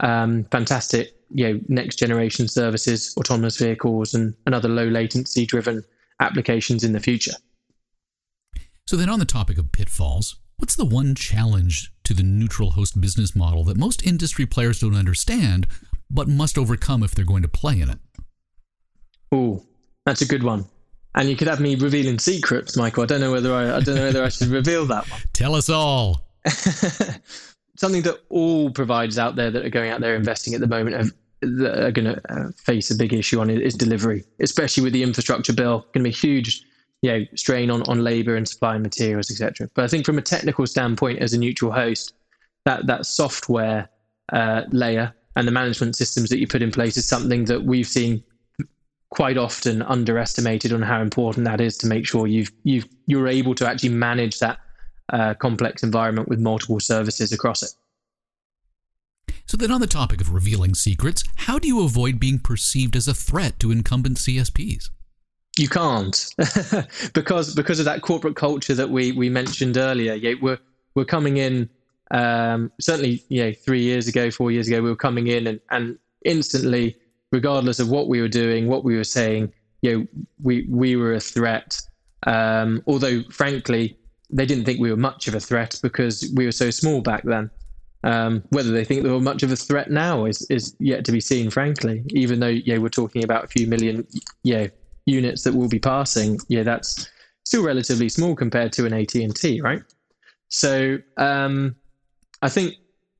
um, 0.00 0.44
fantastic 0.50 1.15
you 1.30 1.52
know, 1.52 1.60
next 1.68 1.96
generation 1.96 2.48
services, 2.48 3.14
autonomous 3.16 3.56
vehicles, 3.56 4.14
and, 4.14 4.34
and 4.46 4.54
other 4.54 4.68
low 4.68 4.86
latency 4.86 5.46
driven 5.46 5.84
applications 6.20 6.84
in 6.84 6.92
the 6.92 7.00
future. 7.00 7.34
So, 8.86 8.96
then 8.96 9.10
on 9.10 9.18
the 9.18 9.24
topic 9.24 9.58
of 9.58 9.72
pitfalls, 9.72 10.36
what's 10.56 10.76
the 10.76 10.84
one 10.84 11.14
challenge 11.14 11.92
to 12.04 12.14
the 12.14 12.22
neutral 12.22 12.72
host 12.72 13.00
business 13.00 13.34
model 13.34 13.64
that 13.64 13.76
most 13.76 14.06
industry 14.06 14.46
players 14.46 14.80
don't 14.80 14.94
understand 14.94 15.66
but 16.08 16.28
must 16.28 16.56
overcome 16.56 17.02
if 17.02 17.14
they're 17.14 17.24
going 17.24 17.42
to 17.42 17.48
play 17.48 17.80
in 17.80 17.90
it? 17.90 17.98
Oh, 19.32 19.64
that's 20.04 20.22
a 20.22 20.26
good 20.26 20.44
one 20.44 20.66
and 21.16 21.30
you 21.30 21.36
could 21.36 21.48
have 21.48 21.60
me 21.60 21.74
revealing 21.74 22.18
secrets, 22.18 22.76
Michael. 22.76 23.02
I 23.02 23.06
don't 23.06 23.20
know 23.20 23.32
whether 23.32 23.52
I, 23.54 23.76
I 23.76 23.80
don't 23.80 23.96
know 23.96 24.04
whether 24.04 24.22
I 24.22 24.28
should 24.28 24.48
reveal 24.48 24.84
that 24.86 25.10
one. 25.10 25.20
Tell 25.32 25.54
us 25.54 25.70
all. 25.70 26.20
Something 27.78 28.02
that 28.02 28.20
all 28.28 28.70
providers 28.70 29.18
out 29.18 29.36
there 29.36 29.50
that 29.50 29.64
are 29.64 29.70
going 29.70 29.90
out 29.90 30.00
there 30.00 30.14
investing 30.14 30.54
at 30.54 30.60
the 30.60 30.66
moment 30.66 30.96
have, 30.96 31.12
that 31.42 31.84
are 31.84 31.90
going 31.90 32.06
to 32.06 32.20
uh, 32.32 32.50
face 32.56 32.90
a 32.90 32.96
big 32.96 33.12
issue 33.12 33.40
on 33.40 33.50
is 33.50 33.74
delivery, 33.74 34.24
especially 34.40 34.82
with 34.82 34.92
the 34.92 35.02
infrastructure 35.02 35.52
bill. 35.52 35.80
Going 35.92 36.04
to 36.04 36.10
be 36.10 36.10
huge, 36.10 36.62
you 37.02 37.10
know, 37.10 37.24
strain 37.34 37.70
on 37.70 37.82
on 37.82 38.02
labour 38.02 38.36
and 38.36 38.48
supply 38.48 38.78
materials, 38.78 39.30
etc. 39.30 39.68
But 39.74 39.84
I 39.84 39.88
think 39.88 40.06
from 40.06 40.18
a 40.18 40.22
technical 40.22 40.66
standpoint, 40.66 41.20
as 41.20 41.34
a 41.34 41.38
neutral 41.38 41.72
host, 41.72 42.14
that 42.64 42.86
that 42.86 43.06
software 43.06 43.88
uh, 44.32 44.62
layer 44.72 45.14
and 45.36 45.46
the 45.46 45.52
management 45.52 45.96
systems 45.96 46.30
that 46.30 46.38
you 46.38 46.46
put 46.46 46.62
in 46.62 46.70
place 46.70 46.96
is 46.96 47.06
something 47.06 47.44
that 47.44 47.64
we've 47.64 47.86
seen 47.86 48.22
quite 49.10 49.38
often 49.38 49.82
underestimated 49.82 50.72
on 50.72 50.82
how 50.82 51.00
important 51.00 51.44
that 51.44 51.60
is 51.60 51.76
to 51.78 51.86
make 51.86 52.06
sure 52.06 52.26
you've 52.26 52.50
you've 52.64 52.86
you're 53.06 53.28
able 53.28 53.54
to 53.54 53.66
actually 53.66 53.88
manage 53.88 54.40
that 54.40 54.58
uh, 55.12 55.34
complex 55.34 55.82
environment 55.82 56.28
with 56.28 56.40
multiple 56.40 56.80
services 56.80 57.32
across 57.32 57.62
it. 57.62 57.70
So 59.46 59.56
then, 59.56 59.70
on 59.70 59.80
the 59.80 59.86
topic 59.86 60.20
of 60.20 60.32
revealing 60.32 60.74
secrets, 60.74 61.22
how 61.36 61.58
do 61.58 61.68
you 61.68 61.84
avoid 61.84 62.18
being 62.18 62.40
perceived 62.40 62.96
as 62.96 63.06
a 63.06 63.14
threat 63.14 63.60
to 63.60 63.70
incumbent 63.70 64.16
CSPs? 64.16 64.90
You 65.56 65.68
can't, 65.68 66.34
because 67.14 67.54
because 67.54 67.78
of 67.78 67.84
that 67.84 68.02
corporate 68.02 68.36
culture 68.36 68.74
that 68.74 68.90
we 68.90 69.12
we 69.12 69.28
mentioned 69.30 69.76
earlier. 69.76 70.14
Yeah, 70.14 70.34
we're 70.42 70.58
we're 70.94 71.04
coming 71.04 71.36
in. 71.36 71.70
Um, 72.10 72.70
certainly, 72.80 73.24
you 73.28 73.44
know, 73.44 73.52
three 73.52 73.82
years 73.82 74.08
ago, 74.08 74.30
four 74.30 74.50
years 74.50 74.68
ago, 74.68 74.82
we 74.82 74.90
were 74.90 74.96
coming 74.96 75.28
in 75.28 75.46
and 75.46 75.60
and 75.70 75.98
instantly 76.24 76.96
regardless 77.32 77.78
of 77.78 77.88
what 77.88 78.08
we 78.08 78.20
were 78.20 78.28
doing, 78.28 78.68
what 78.68 78.84
we 78.84 78.96
were 78.96 79.04
saying, 79.04 79.52
you 79.82 79.98
know, 79.98 80.06
we 80.42 80.66
we 80.68 80.96
were 80.96 81.14
a 81.14 81.20
threat. 81.20 81.80
Um, 82.26 82.82
although, 82.86 83.22
frankly, 83.30 83.96
they 84.30 84.46
didn't 84.46 84.64
think 84.64 84.80
we 84.80 84.90
were 84.90 84.96
much 84.96 85.28
of 85.28 85.34
a 85.34 85.40
threat 85.40 85.78
because 85.82 86.32
we 86.34 86.44
were 86.44 86.52
so 86.52 86.70
small 86.70 87.00
back 87.00 87.22
then. 87.24 87.50
Um, 88.04 88.44
whether 88.50 88.70
they 88.70 88.84
think 88.84 89.02
they 89.02 89.10
were 89.10 89.20
much 89.20 89.42
of 89.42 89.50
a 89.50 89.56
threat 89.56 89.90
now 89.90 90.26
is, 90.26 90.46
is 90.48 90.76
yet 90.78 91.04
to 91.06 91.12
be 91.12 91.20
seen, 91.20 91.50
frankly. 91.50 92.04
Even 92.10 92.40
though 92.40 92.46
yeah, 92.46 92.78
we're 92.78 92.88
talking 92.88 93.24
about 93.24 93.44
a 93.44 93.48
few 93.48 93.66
million 93.66 94.06
yeah 94.44 94.68
units 95.06 95.42
that 95.44 95.54
will 95.54 95.68
be 95.68 95.78
passing, 95.78 96.38
yeah, 96.48 96.62
that's 96.62 97.08
still 97.44 97.64
relatively 97.64 98.08
small 98.08 98.34
compared 98.34 98.72
to 98.72 98.86
an 98.86 98.92
AT&T, 98.92 99.60
right? 99.60 99.82
So 100.48 100.98
um, 101.16 101.74
I 102.42 102.48
think 102.48 102.74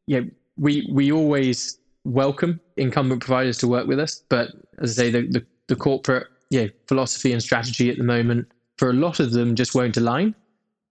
yeah, 0.07 0.21
we 0.57 0.89
we 0.93 1.11
always 1.11 1.79
welcome 2.05 2.61
incumbent 2.77 3.21
providers 3.21 3.59
to 3.59 3.69
work 3.69 3.87
with 3.87 3.99
us, 3.99 4.23
but 4.29 4.51
as 4.81 4.99
I 4.99 5.03
say, 5.03 5.11
the, 5.11 5.23
the, 5.29 5.47
the 5.69 5.77
corporate 5.77 6.29
yeah, 6.51 6.67
philosophy 6.87 7.33
and 7.33 7.43
strategy 7.43 7.91
at 7.91 7.97
the 7.97 8.05
moment 8.05 8.47
for 8.79 8.91
a 8.91 8.93
lot 8.93 9.21
of 9.21 9.33
them 9.33 9.55
just 9.55 9.75
won't 9.75 9.97
align. 9.97 10.35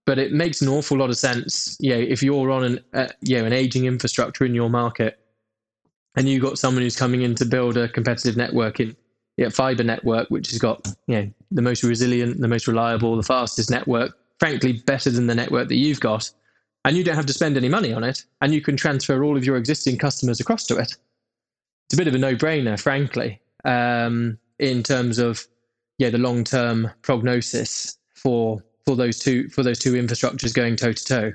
But 0.05 0.19
it 0.19 0.31
makes 0.31 0.61
an 0.61 0.67
awful 0.67 0.97
lot 0.97 1.09
of 1.09 1.17
sense, 1.17 1.77
yeah, 1.79 1.95
if 1.95 2.21
you're 2.21 2.51
on 2.51 2.63
an 2.63 2.79
uh, 2.93 3.07
you 3.21 3.39
know, 3.39 3.45
an 3.45 3.53
aging 3.53 3.85
infrastructure 3.85 4.45
in 4.45 4.53
your 4.53 4.69
market, 4.69 5.19
and 6.15 6.29
you've 6.29 6.43
got 6.43 6.59
someone 6.59 6.83
who's 6.83 6.95
coming 6.95 7.23
in 7.23 7.35
to 7.35 7.45
build 7.45 7.75
a 7.75 7.89
competitive 7.89 8.37
network 8.37 8.79
in 8.79 8.95
yeah, 9.37 9.49
fiber 9.49 9.83
network, 9.83 10.29
which 10.29 10.49
has 10.51 10.59
got 10.59 10.87
you 11.07 11.15
know 11.15 11.31
the 11.51 11.61
most 11.61 11.83
resilient, 11.83 12.39
the 12.39 12.47
most 12.47 12.67
reliable, 12.67 13.15
the 13.17 13.23
fastest 13.23 13.69
network, 13.69 14.15
frankly 14.39 14.73
better 14.85 15.09
than 15.09 15.27
the 15.27 15.35
network 15.35 15.67
that 15.69 15.75
you've 15.75 15.99
got, 15.99 16.29
and 16.85 16.95
you 16.95 17.03
don't 17.03 17.15
have 17.15 17.25
to 17.25 17.33
spend 17.33 17.57
any 17.57 17.69
money 17.69 17.91
on 17.91 18.03
it, 18.03 18.23
and 18.41 18.53
you 18.53 18.61
can 18.61 18.77
transfer 18.77 19.23
all 19.23 19.35
of 19.35 19.43
your 19.43 19.57
existing 19.57 19.97
customers 19.97 20.39
across 20.39 20.65
to 20.67 20.77
it. 20.77 20.95
It's 21.87 21.93
a 21.93 21.97
bit 21.97 22.07
of 22.07 22.15
a 22.15 22.17
no-brainer, 22.17 22.79
frankly, 22.79 23.41
um, 23.65 24.37
in 24.59 24.83
terms 24.83 25.17
of 25.17 25.45
yeah 25.97 26.09
the 26.09 26.17
long-term 26.17 26.91
prognosis 27.01 27.97
for 28.13 28.63
for 28.85 28.95
those 28.95 29.19
two 29.19 29.49
for 29.49 29.63
those 29.63 29.79
two 29.79 29.93
infrastructures 29.93 30.53
going 30.53 30.75
toe 30.75 30.93
to 30.93 31.05
toe. 31.05 31.33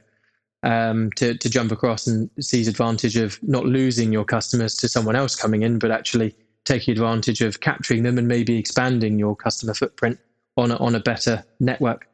Um, 0.63 1.11
to 1.17 1.35
to 1.39 1.49
jump 1.49 1.73
across 1.73 2.07
and 2.07 2.29
seize 2.39 2.69
advantage 2.69 3.17
of 3.17 3.43
not 3.43 3.65
losing 3.65 4.13
your 4.13 4.27
customers 4.27 4.75
to 4.77 4.89
someone 4.89 5.17
else 5.17 5.35
coming 5.35 5.63
in, 5.63 5.79
but 5.79 5.91
actually 5.91 6.35
taking 6.65 6.93
advantage 6.93 7.41
of 7.41 7.61
capturing 7.61 8.03
them 8.03 8.19
and 8.19 8.29
maybe 8.29 8.59
expanding 8.59 9.19
your 9.19 9.35
customer 9.35 9.73
footprint 9.73 10.19
on 10.59 10.71
a, 10.71 10.77
on 10.77 10.95
a 10.95 11.01
better 11.01 11.43
network. 11.59 12.07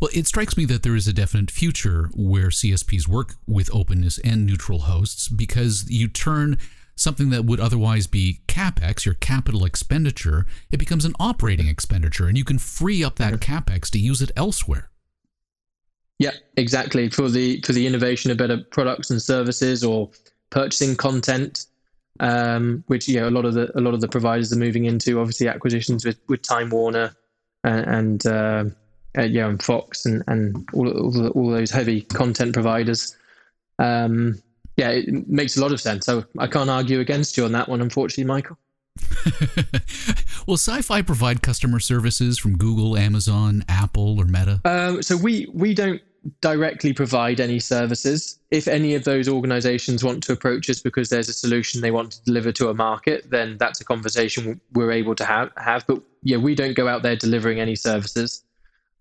Well, 0.00 0.10
it 0.14 0.26
strikes 0.26 0.56
me 0.56 0.64
that 0.64 0.82
there 0.82 0.96
is 0.96 1.06
a 1.06 1.12
definite 1.12 1.50
future 1.50 2.08
where 2.14 2.48
CSPs 2.48 3.06
work 3.06 3.34
with 3.46 3.72
openness 3.74 4.18
and 4.18 4.46
neutral 4.46 4.80
hosts 4.80 5.28
because 5.28 5.88
you 5.90 6.08
turn 6.08 6.58
something 7.00 7.30
that 7.30 7.44
would 7.44 7.60
otherwise 7.60 8.06
be 8.06 8.40
capex, 8.46 9.04
your 9.04 9.14
capital 9.14 9.64
expenditure, 9.64 10.46
it 10.70 10.76
becomes 10.76 11.04
an 11.04 11.14
operating 11.18 11.66
expenditure, 11.66 12.28
and 12.28 12.36
you 12.36 12.44
can 12.44 12.58
free 12.58 13.02
up 13.02 13.16
that 13.16 13.34
capex 13.34 13.90
to 13.90 13.98
use 13.98 14.20
it 14.20 14.30
elsewhere. 14.36 14.90
Yeah, 16.18 16.32
exactly. 16.56 17.08
For 17.08 17.30
the 17.30 17.62
for 17.62 17.72
the 17.72 17.86
innovation 17.86 18.30
of 18.30 18.36
better 18.36 18.58
products 18.70 19.10
and 19.10 19.20
services, 19.20 19.82
or 19.82 20.10
purchasing 20.50 20.94
content, 20.94 21.66
um, 22.20 22.84
which 22.88 23.08
you 23.08 23.18
know 23.18 23.28
a 23.28 23.30
lot 23.30 23.46
of 23.46 23.54
the 23.54 23.70
a 23.78 23.80
lot 23.80 23.94
of 23.94 24.02
the 24.02 24.08
providers 24.08 24.52
are 24.52 24.58
moving 24.58 24.84
into. 24.84 25.18
Obviously, 25.18 25.48
acquisitions 25.48 26.04
with 26.04 26.20
with 26.28 26.42
Time 26.42 26.68
Warner 26.68 27.16
and, 27.64 27.86
and 27.86 28.26
uh, 28.26 28.64
uh, 29.16 29.22
yeah, 29.22 29.48
and 29.48 29.62
Fox 29.62 30.04
and 30.04 30.22
and 30.26 30.68
all 30.74 30.88
all, 30.90 31.28
all 31.28 31.50
those 31.50 31.70
heavy 31.70 32.02
content 32.02 32.52
providers. 32.52 33.16
Um, 33.78 34.42
yeah, 34.76 34.90
it 34.90 35.28
makes 35.28 35.56
a 35.56 35.60
lot 35.60 35.72
of 35.72 35.80
sense. 35.80 36.06
So 36.06 36.24
I 36.38 36.46
can't 36.46 36.70
argue 36.70 37.00
against 37.00 37.36
you 37.36 37.44
on 37.44 37.52
that 37.52 37.68
one, 37.68 37.80
unfortunately, 37.80 38.24
Michael. 38.24 38.58
Will 40.46 40.56
SiFi 40.56 41.06
provide 41.06 41.42
customer 41.42 41.80
services 41.80 42.38
from 42.38 42.56
Google, 42.56 42.96
Amazon, 42.96 43.64
Apple, 43.68 44.18
or 44.18 44.24
Meta? 44.24 44.60
Um, 44.64 45.02
so 45.02 45.16
we 45.16 45.48
we 45.52 45.74
don't 45.74 46.00
directly 46.40 46.92
provide 46.92 47.40
any 47.40 47.58
services. 47.58 48.38
If 48.50 48.68
any 48.68 48.94
of 48.94 49.04
those 49.04 49.28
organizations 49.28 50.04
want 50.04 50.22
to 50.24 50.32
approach 50.32 50.68
us 50.68 50.80
because 50.80 51.08
there's 51.08 51.28
a 51.28 51.32
solution 51.32 51.80
they 51.80 51.90
want 51.90 52.12
to 52.12 52.22
deliver 52.24 52.52
to 52.52 52.68
a 52.68 52.74
market, 52.74 53.30
then 53.30 53.56
that's 53.58 53.80
a 53.80 53.84
conversation 53.84 54.60
we're 54.72 54.92
able 54.92 55.14
to 55.14 55.24
have. 55.24 55.50
have. 55.56 55.86
But 55.86 56.02
yeah, 56.22 56.36
we 56.36 56.54
don't 56.54 56.74
go 56.74 56.88
out 56.88 57.02
there 57.02 57.16
delivering 57.16 57.60
any 57.60 57.74
services. 57.74 58.42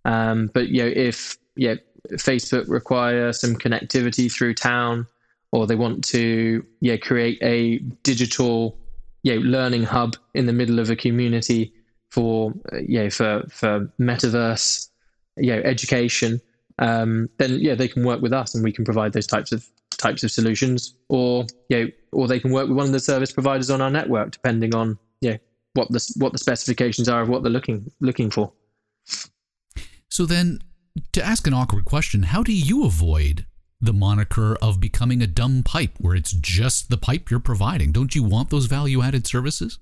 Um, 0.06 0.50
but 0.54 0.70
you 0.70 0.84
know, 0.84 0.92
if 0.96 1.38
yeah, 1.56 1.76
Facebook 2.14 2.70
require 2.70 3.34
some 3.34 3.56
connectivity 3.56 4.32
through 4.32 4.54
town, 4.54 5.06
or 5.52 5.66
they 5.66 5.76
want 5.76 6.04
to 6.04 6.66
yeah 6.82 6.98
create 6.98 7.38
a 7.42 7.80
digital 8.04 8.78
yeah 9.24 9.38
learning 9.40 9.84
hub 9.84 10.16
in 10.34 10.46
the 10.46 10.54
middle 10.54 10.80
of 10.80 10.90
a 10.90 10.96
community 10.96 11.74
for 12.12 12.54
yeah 12.88 13.10
for 13.10 13.44
for 13.50 13.92
metaverse 14.00 14.90
yeah 15.38 15.56
education 15.56 16.42
um, 16.80 17.30
then 17.38 17.60
yeah, 17.60 17.76
they 17.76 17.88
can 17.88 18.04
work 18.06 18.22
with 18.22 18.34
us 18.34 18.56
and 18.56 18.64
we 18.64 18.72
can 18.72 18.86
provide 18.86 19.14
those 19.14 19.28
types 19.28 19.52
of 19.52 19.66
types 19.92 20.24
of 20.24 20.32
solutions, 20.32 20.96
or 21.10 21.46
you 21.68 21.78
know, 21.78 21.92
or 22.14 22.28
they 22.28 22.40
can 22.40 22.52
work 22.52 22.68
with 22.68 22.78
one 22.78 22.86
of 22.88 22.94
the 22.94 23.00
service 23.00 23.32
providers 23.32 23.70
on 23.70 23.82
our 23.82 23.90
network, 23.90 24.32
depending 24.32 24.74
on 24.74 24.98
yeah 25.22 25.38
what 25.74 25.92
the 25.92 26.14
what 26.18 26.32
the 26.32 26.38
specifications 26.38 27.10
are 27.10 27.22
of 27.22 27.30
what 27.30 27.44
they're 27.44 27.52
looking 27.52 27.92
looking 28.00 28.32
for. 28.32 28.52
So 30.08 30.26
then, 30.26 30.60
to 31.12 31.24
ask 31.24 31.46
an 31.46 31.54
awkward 31.54 31.86
question, 31.86 32.24
how 32.24 32.44
do 32.44 32.54
you 32.54 32.86
avoid 32.86 33.46
the 33.82 33.94
moniker 33.94 34.56
of 34.62 34.80
becoming 34.80 35.22
a 35.22 35.28
dumb 35.28 35.64
pipe, 35.64 35.92
where 35.98 36.16
it's 36.16 36.32
just 36.34 36.90
the 36.90 36.98
pipe 36.98 37.30
you're 37.30 37.40
providing? 37.40 37.92
Don't 37.92 38.16
you 38.16 38.24
want 38.24 38.50
those 38.50 38.66
value 38.66 39.02
added 39.02 39.26
services? 39.26 39.80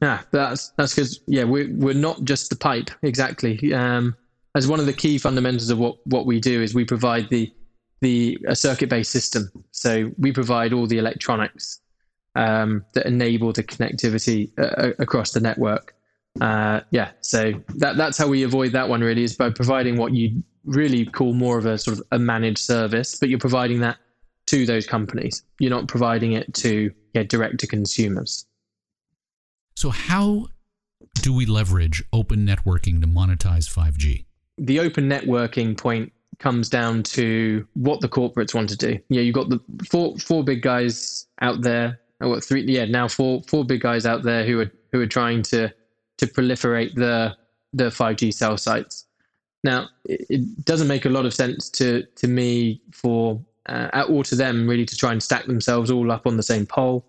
Yeah, 0.00 0.22
that's 0.30 0.70
that's 0.76 0.94
because 0.94 1.20
yeah, 1.26 1.44
we're 1.44 1.70
we're 1.74 1.94
not 1.94 2.24
just 2.24 2.48
the 2.48 2.56
pipe 2.56 2.90
exactly. 3.02 3.74
Um, 3.74 4.16
as 4.54 4.66
one 4.66 4.80
of 4.80 4.86
the 4.86 4.92
key 4.92 5.18
fundamentals 5.18 5.70
of 5.70 5.78
what, 5.78 6.04
what 6.06 6.26
we 6.26 6.40
do 6.40 6.62
is 6.62 6.74
we 6.74 6.84
provide 6.84 7.28
the 7.28 7.52
the 8.00 8.38
a 8.48 8.56
circuit 8.56 8.88
based 8.88 9.10
system. 9.10 9.50
So 9.72 10.10
we 10.18 10.32
provide 10.32 10.72
all 10.72 10.86
the 10.86 10.98
electronics 10.98 11.80
um, 12.34 12.84
that 12.94 13.06
enable 13.06 13.52
the 13.52 13.62
connectivity 13.62 14.50
uh, 14.58 14.92
across 14.98 15.32
the 15.32 15.40
network. 15.40 15.94
Uh, 16.40 16.80
yeah, 16.90 17.10
so 17.20 17.52
that 17.76 17.96
that's 17.96 18.18
how 18.18 18.28
we 18.28 18.42
avoid 18.42 18.72
that 18.72 18.88
one 18.88 19.00
really 19.00 19.24
is 19.24 19.36
by 19.36 19.50
providing 19.50 19.96
what 19.96 20.14
you 20.14 20.42
really 20.64 21.04
call 21.04 21.32
more 21.32 21.58
of 21.58 21.66
a 21.66 21.78
sort 21.78 21.98
of 21.98 22.04
a 22.12 22.18
managed 22.18 22.58
service, 22.58 23.16
but 23.18 23.28
you're 23.28 23.38
providing 23.38 23.80
that 23.80 23.96
to 24.46 24.66
those 24.66 24.86
companies. 24.86 25.42
You're 25.58 25.70
not 25.70 25.88
providing 25.88 26.32
it 26.32 26.52
to 26.54 26.92
yeah, 27.14 27.24
direct 27.24 27.58
to 27.60 27.66
consumers. 27.66 28.46
So 29.74 29.90
how 29.90 30.48
do 31.14 31.32
we 31.32 31.46
leverage 31.46 32.04
open 32.12 32.46
networking 32.46 33.00
to 33.00 33.06
monetize 33.06 33.66
5G? 33.68 34.24
the 34.60 34.78
open 34.78 35.08
networking 35.08 35.76
point 35.76 36.12
comes 36.38 36.68
down 36.68 37.02
to 37.02 37.66
what 37.74 38.00
the 38.00 38.08
corporates 38.08 38.54
want 38.54 38.68
to 38.68 38.76
do. 38.76 38.98
Yeah, 39.08 39.22
you've 39.22 39.34
got 39.34 39.48
the 39.48 39.58
four 39.90 40.16
four 40.18 40.44
big 40.44 40.62
guys 40.62 41.26
out 41.40 41.62
there. 41.62 41.98
Oh, 42.20 42.28
what 42.28 42.44
three? 42.44 42.62
Yeah, 42.62 42.84
now 42.84 43.08
four 43.08 43.42
four 43.48 43.64
big 43.64 43.80
guys 43.80 44.06
out 44.06 44.22
there 44.22 44.44
who 44.44 44.60
are 44.60 44.70
who 44.92 45.00
are 45.00 45.06
trying 45.06 45.42
to 45.44 45.72
to 46.20 46.26
proliferate 46.26 46.94
the 46.94 47.36
the 47.72 47.84
5G 47.84 48.32
cell 48.34 48.56
sites. 48.56 49.06
Now, 49.62 49.88
it, 50.04 50.64
doesn't 50.64 50.88
make 50.88 51.04
a 51.04 51.10
lot 51.10 51.26
of 51.26 51.34
sense 51.34 51.68
to 51.70 52.04
to 52.16 52.28
me 52.28 52.80
for 52.92 53.40
uh, 53.68 54.04
or 54.08 54.24
to 54.24 54.34
them 54.34 54.68
really 54.68 54.86
to 54.86 54.96
try 54.96 55.12
and 55.12 55.22
stack 55.22 55.46
themselves 55.46 55.90
all 55.90 56.10
up 56.10 56.26
on 56.26 56.36
the 56.36 56.42
same 56.42 56.66
pole 56.66 57.04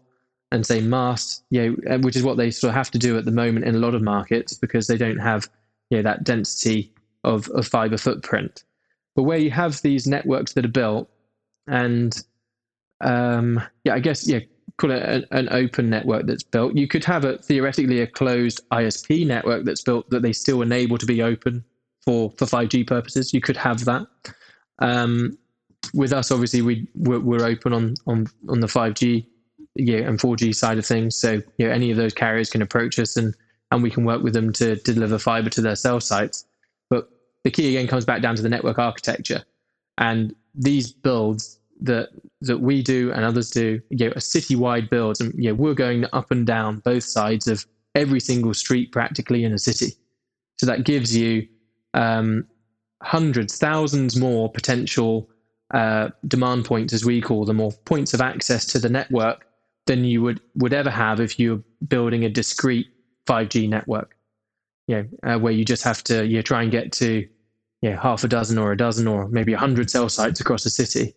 and 0.51 0.65
same 0.65 0.89
mast. 0.89 1.43
Yeah, 1.49 1.69
uh, 1.89 1.99
which 1.99 2.15
is 2.15 2.23
what 2.23 2.37
they 2.37 2.51
sort 2.51 2.69
of 2.69 2.75
have 2.75 2.91
to 2.91 2.99
do 2.99 3.17
at 3.17 3.25
the 3.25 3.31
moment 3.31 3.65
in 3.65 3.75
a 3.75 3.79
lot 3.79 3.95
of 3.95 4.01
markets 4.01 4.53
because 4.53 4.87
they 4.87 4.97
don't 4.97 5.19
have 5.19 5.49
you 5.89 5.97
know, 5.97 6.03
that 6.03 6.23
density 6.23 6.93
of, 7.23 7.47
of 7.49 7.67
fiber 7.67 7.97
footprint. 7.97 8.63
But 9.15 9.23
where 9.23 9.37
you 9.37 9.51
have 9.51 9.81
these 9.81 10.07
networks 10.07 10.53
that 10.53 10.65
are 10.65 10.69
built, 10.69 11.09
and 11.67 12.17
um, 13.01 13.61
yeah, 13.83 13.93
I 13.93 13.99
guess 13.99 14.27
yeah, 14.27 14.39
call 14.81 14.91
it 14.91 15.27
an, 15.31 15.47
open 15.51 15.89
network 15.89 16.25
that's 16.25 16.43
built. 16.43 16.75
You 16.75 16.87
could 16.87 17.03
have 17.05 17.23
a 17.23 17.37
theoretically 17.37 18.01
a 18.01 18.07
closed 18.07 18.61
ISP 18.71 19.25
network 19.25 19.63
that's 19.63 19.81
built 19.81 20.09
that 20.09 20.21
they 20.23 20.33
still 20.33 20.61
enable 20.61 20.97
to 20.97 21.05
be 21.05 21.21
open 21.21 21.63
for 22.03 22.31
for 22.37 22.45
5G 22.45 22.87
purposes. 22.87 23.33
You 23.33 23.41
could 23.41 23.57
have 23.57 23.85
that. 23.85 24.07
Um, 24.79 25.37
with 25.93 26.13
us, 26.13 26.31
obviously, 26.31 26.61
we 26.61 26.87
we're, 26.95 27.19
we're, 27.19 27.45
open 27.45 27.73
on 27.73 27.93
on 28.07 28.27
on 28.49 28.59
the 28.59 28.67
5G 28.67 29.25
yeah, 29.75 29.99
and 29.99 30.19
4G 30.19 30.55
side 30.55 30.77
of 30.79 30.85
things. 30.85 31.15
So 31.15 31.41
you 31.57 31.67
know, 31.67 31.71
any 31.71 31.91
of 31.91 31.97
those 31.97 32.13
carriers 32.13 32.49
can 32.49 32.61
approach 32.61 32.97
us 32.97 33.17
and 33.17 33.35
and 33.71 33.81
we 33.81 33.89
can 33.89 34.03
work 34.03 34.21
with 34.21 34.33
them 34.33 34.51
to, 34.53 34.75
to 34.75 34.93
deliver 34.93 35.17
fiber 35.17 35.49
to 35.49 35.61
their 35.61 35.77
cell 35.77 36.01
sites 36.01 36.45
But 36.89 37.09
the 37.43 37.51
key 37.51 37.69
again 37.69 37.87
comes 37.87 38.03
back 38.03 38.21
down 38.21 38.35
to 38.35 38.41
the 38.41 38.49
network 38.49 38.79
architecture. 38.79 39.43
And 39.97 40.35
these 40.53 40.91
builds 40.91 41.60
that 41.81 42.09
that 42.41 42.59
we 42.59 42.81
do 42.81 43.11
and 43.11 43.23
others 43.23 43.49
do, 43.49 43.81
you 43.89 44.05
know, 44.05 44.11
are 44.11 44.15
citywide 44.15 44.89
builds, 44.89 45.19
and 45.19 45.33
you 45.35 45.49
know, 45.49 45.55
we're 45.55 45.73
going 45.73 46.05
up 46.13 46.31
and 46.31 46.45
down 46.45 46.79
both 46.79 47.03
sides 47.03 47.47
of 47.47 47.65
every 47.95 48.19
single 48.19 48.53
street 48.53 48.91
practically 48.91 49.43
in 49.43 49.53
a 49.53 49.59
city. 49.59 49.93
So 50.57 50.65
that 50.67 50.85
gives 50.85 51.15
you 51.15 51.47
um, 51.93 52.45
hundreds, 53.01 53.57
thousands 53.57 54.15
more 54.15 54.51
potential 54.51 55.29
uh, 55.73 56.09
demand 56.27 56.65
points, 56.65 56.93
as 56.93 57.03
we 57.03 57.21
call 57.21 57.45
them, 57.45 57.59
or 57.59 57.71
points 57.85 58.13
of 58.13 58.21
access 58.21 58.65
to 58.67 58.79
the 58.79 58.89
network 58.89 59.45
than 59.87 60.05
you 60.05 60.21
would 60.21 60.39
would 60.55 60.73
ever 60.73 60.91
have 60.91 61.19
if 61.19 61.39
you're 61.39 61.61
building 61.87 62.23
a 62.23 62.29
discrete 62.29 62.87
5G 63.27 63.67
network 63.67 64.15
you 64.87 64.95
know, 64.95 65.35
uh, 65.35 65.39
where 65.39 65.53
you 65.53 65.63
just 65.63 65.83
have 65.83 66.03
to 66.03 66.25
you 66.25 66.41
try 66.43 66.61
and 66.61 66.71
get 66.71 66.91
to 66.91 67.27
you 67.81 67.89
know, 67.89 67.97
half 67.97 68.23
a 68.23 68.27
dozen 68.27 68.57
or 68.57 68.71
a 68.71 68.77
dozen 68.77 69.07
or 69.07 69.27
maybe 69.29 69.53
a 69.53 69.57
hundred 69.57 69.89
cell 69.89 70.09
sites 70.09 70.39
across 70.39 70.63
the 70.63 70.69
city. 70.69 71.15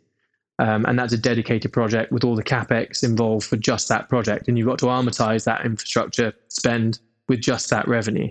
Um, 0.59 0.85
and 0.87 0.99
that's 0.99 1.12
a 1.12 1.19
dedicated 1.19 1.73
project 1.73 2.12
with 2.12 2.23
all 2.23 2.37
the 2.37 2.45
capex 2.45 3.03
involved 3.03 3.47
for 3.47 3.57
just 3.57 3.88
that 3.88 4.09
project. 4.09 4.47
And 4.47 4.57
you've 4.57 4.69
got 4.69 4.79
to 4.81 4.87
amortize 4.87 5.45
that 5.45 5.64
infrastructure 5.64 6.33
spend 6.49 7.01
with 7.29 7.40
just 7.40 7.71
that 7.71 7.88
revenue. 7.88 8.31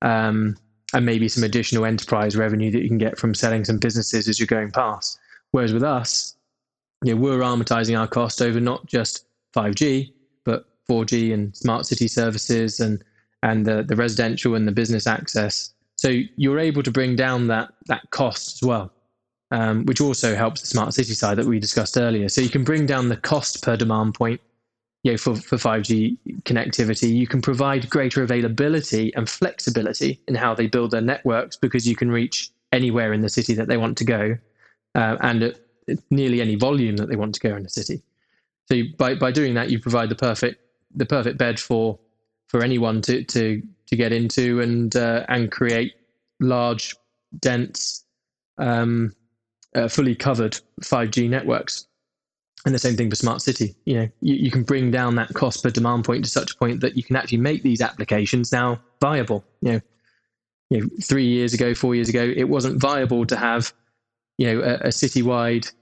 Um, 0.00 0.56
and 0.94 1.06
maybe 1.06 1.28
some 1.28 1.44
additional 1.44 1.84
enterprise 1.84 2.36
revenue 2.36 2.70
that 2.70 2.82
you 2.82 2.88
can 2.88 2.98
get 2.98 3.18
from 3.18 3.34
selling 3.34 3.64
some 3.64 3.78
businesses 3.78 4.28
as 4.28 4.38
you're 4.38 4.46
going 4.46 4.70
past. 4.70 5.18
Whereas 5.52 5.72
with 5.72 5.84
us, 5.84 6.36
you 7.04 7.14
know, 7.14 7.20
we're 7.20 7.38
amortizing 7.38 7.98
our 7.98 8.06
cost 8.06 8.42
over 8.42 8.60
not 8.60 8.86
just 8.86 9.26
5G, 9.54 10.12
but 10.44 10.66
4G 10.88 11.32
and 11.32 11.56
smart 11.56 11.86
city 11.86 12.08
services 12.08 12.80
and 12.80 13.02
and 13.44 13.66
the, 13.66 13.82
the 13.82 13.96
residential 13.96 14.54
and 14.54 14.68
the 14.68 14.72
business 14.72 15.06
access. 15.06 15.74
So 15.96 16.20
you're 16.36 16.60
able 16.60 16.82
to 16.84 16.92
bring 16.92 17.16
down 17.16 17.48
that 17.48 17.70
that 17.86 18.10
cost 18.10 18.62
as 18.62 18.66
well, 18.66 18.92
um, 19.52 19.84
which 19.84 20.00
also 20.00 20.34
helps 20.34 20.62
the 20.62 20.66
smart 20.66 20.94
city 20.94 21.12
side 21.12 21.36
that 21.36 21.46
we 21.46 21.60
discussed 21.60 21.96
earlier. 21.96 22.28
So 22.28 22.40
you 22.40 22.48
can 22.48 22.64
bring 22.64 22.86
down 22.86 23.08
the 23.08 23.16
cost 23.18 23.62
per 23.62 23.76
demand 23.76 24.14
point 24.14 24.40
you 25.02 25.12
know, 25.12 25.18
for, 25.18 25.34
for 25.34 25.56
5G 25.56 26.16
connectivity, 26.44 27.12
you 27.14 27.26
can 27.26 27.42
provide 27.42 27.90
greater 27.90 28.22
availability 28.22 29.12
and 29.14 29.28
flexibility 29.28 30.20
in 30.28 30.34
how 30.34 30.54
they 30.54 30.66
build 30.66 30.92
their 30.92 31.00
networks 31.00 31.56
because 31.56 31.86
you 31.86 31.96
can 31.96 32.10
reach 32.10 32.50
anywhere 32.72 33.12
in 33.12 33.20
the 33.20 33.28
city 33.28 33.52
that 33.54 33.68
they 33.68 33.76
want 33.76 33.98
to 33.98 34.04
go 34.04 34.38
uh, 34.94 35.16
and 35.20 35.42
at 35.42 35.56
nearly 36.10 36.40
any 36.40 36.54
volume 36.54 36.96
that 36.96 37.08
they 37.08 37.16
want 37.16 37.34
to 37.34 37.40
go 37.40 37.54
in 37.56 37.62
the 37.62 37.68
city. 37.68 38.00
So 38.66 38.76
you, 38.76 38.96
by, 38.96 39.16
by 39.16 39.32
doing 39.32 39.54
that, 39.54 39.70
you 39.70 39.78
provide 39.80 40.08
the 40.08 40.14
perfect 40.14 40.60
the 40.94 41.06
perfect 41.06 41.38
bed 41.38 41.58
for 41.58 41.98
for 42.48 42.62
anyone 42.62 43.00
to 43.02 43.24
to 43.24 43.62
to 43.86 43.96
get 43.96 44.12
into 44.12 44.60
and 44.60 44.94
uh, 44.94 45.24
and 45.28 45.50
create 45.50 45.94
large, 46.38 46.94
dense, 47.40 48.04
um, 48.58 49.14
uh, 49.74 49.88
fully 49.88 50.14
covered 50.14 50.58
5G 50.82 51.28
networks. 51.28 51.86
And 52.64 52.72
the 52.72 52.78
same 52.78 52.96
thing 52.96 53.10
for 53.10 53.16
smart 53.16 53.42
city. 53.42 53.74
You 53.86 53.94
know 53.96 54.08
you, 54.20 54.34
you, 54.34 54.50
can 54.52 54.62
bring 54.62 54.92
down 54.92 55.16
that 55.16 55.34
cost 55.34 55.64
per 55.64 55.70
demand 55.70 56.04
point 56.04 56.24
to 56.24 56.30
such 56.30 56.52
a 56.52 56.56
point 56.56 56.80
that 56.82 56.96
you 56.96 57.02
can 57.02 57.16
actually 57.16 57.38
make 57.38 57.64
these 57.64 57.80
applications 57.80 58.52
now 58.52 58.80
viable. 59.00 59.44
You 59.62 59.72
know 59.72 59.80
you 60.70 60.80
know 60.80 60.88
three 61.02 61.26
years 61.26 61.54
ago 61.54 61.74
four 61.74 61.94
years 61.94 62.08
ago 62.08 62.22
it 62.22 62.48
wasn't 62.48 62.80
viable 62.80 63.26
to 63.26 63.36
have 63.36 63.72
you 64.38 64.46
know 64.46 64.60
a, 64.62 64.74
a 64.74 64.88
citywide 64.88 65.72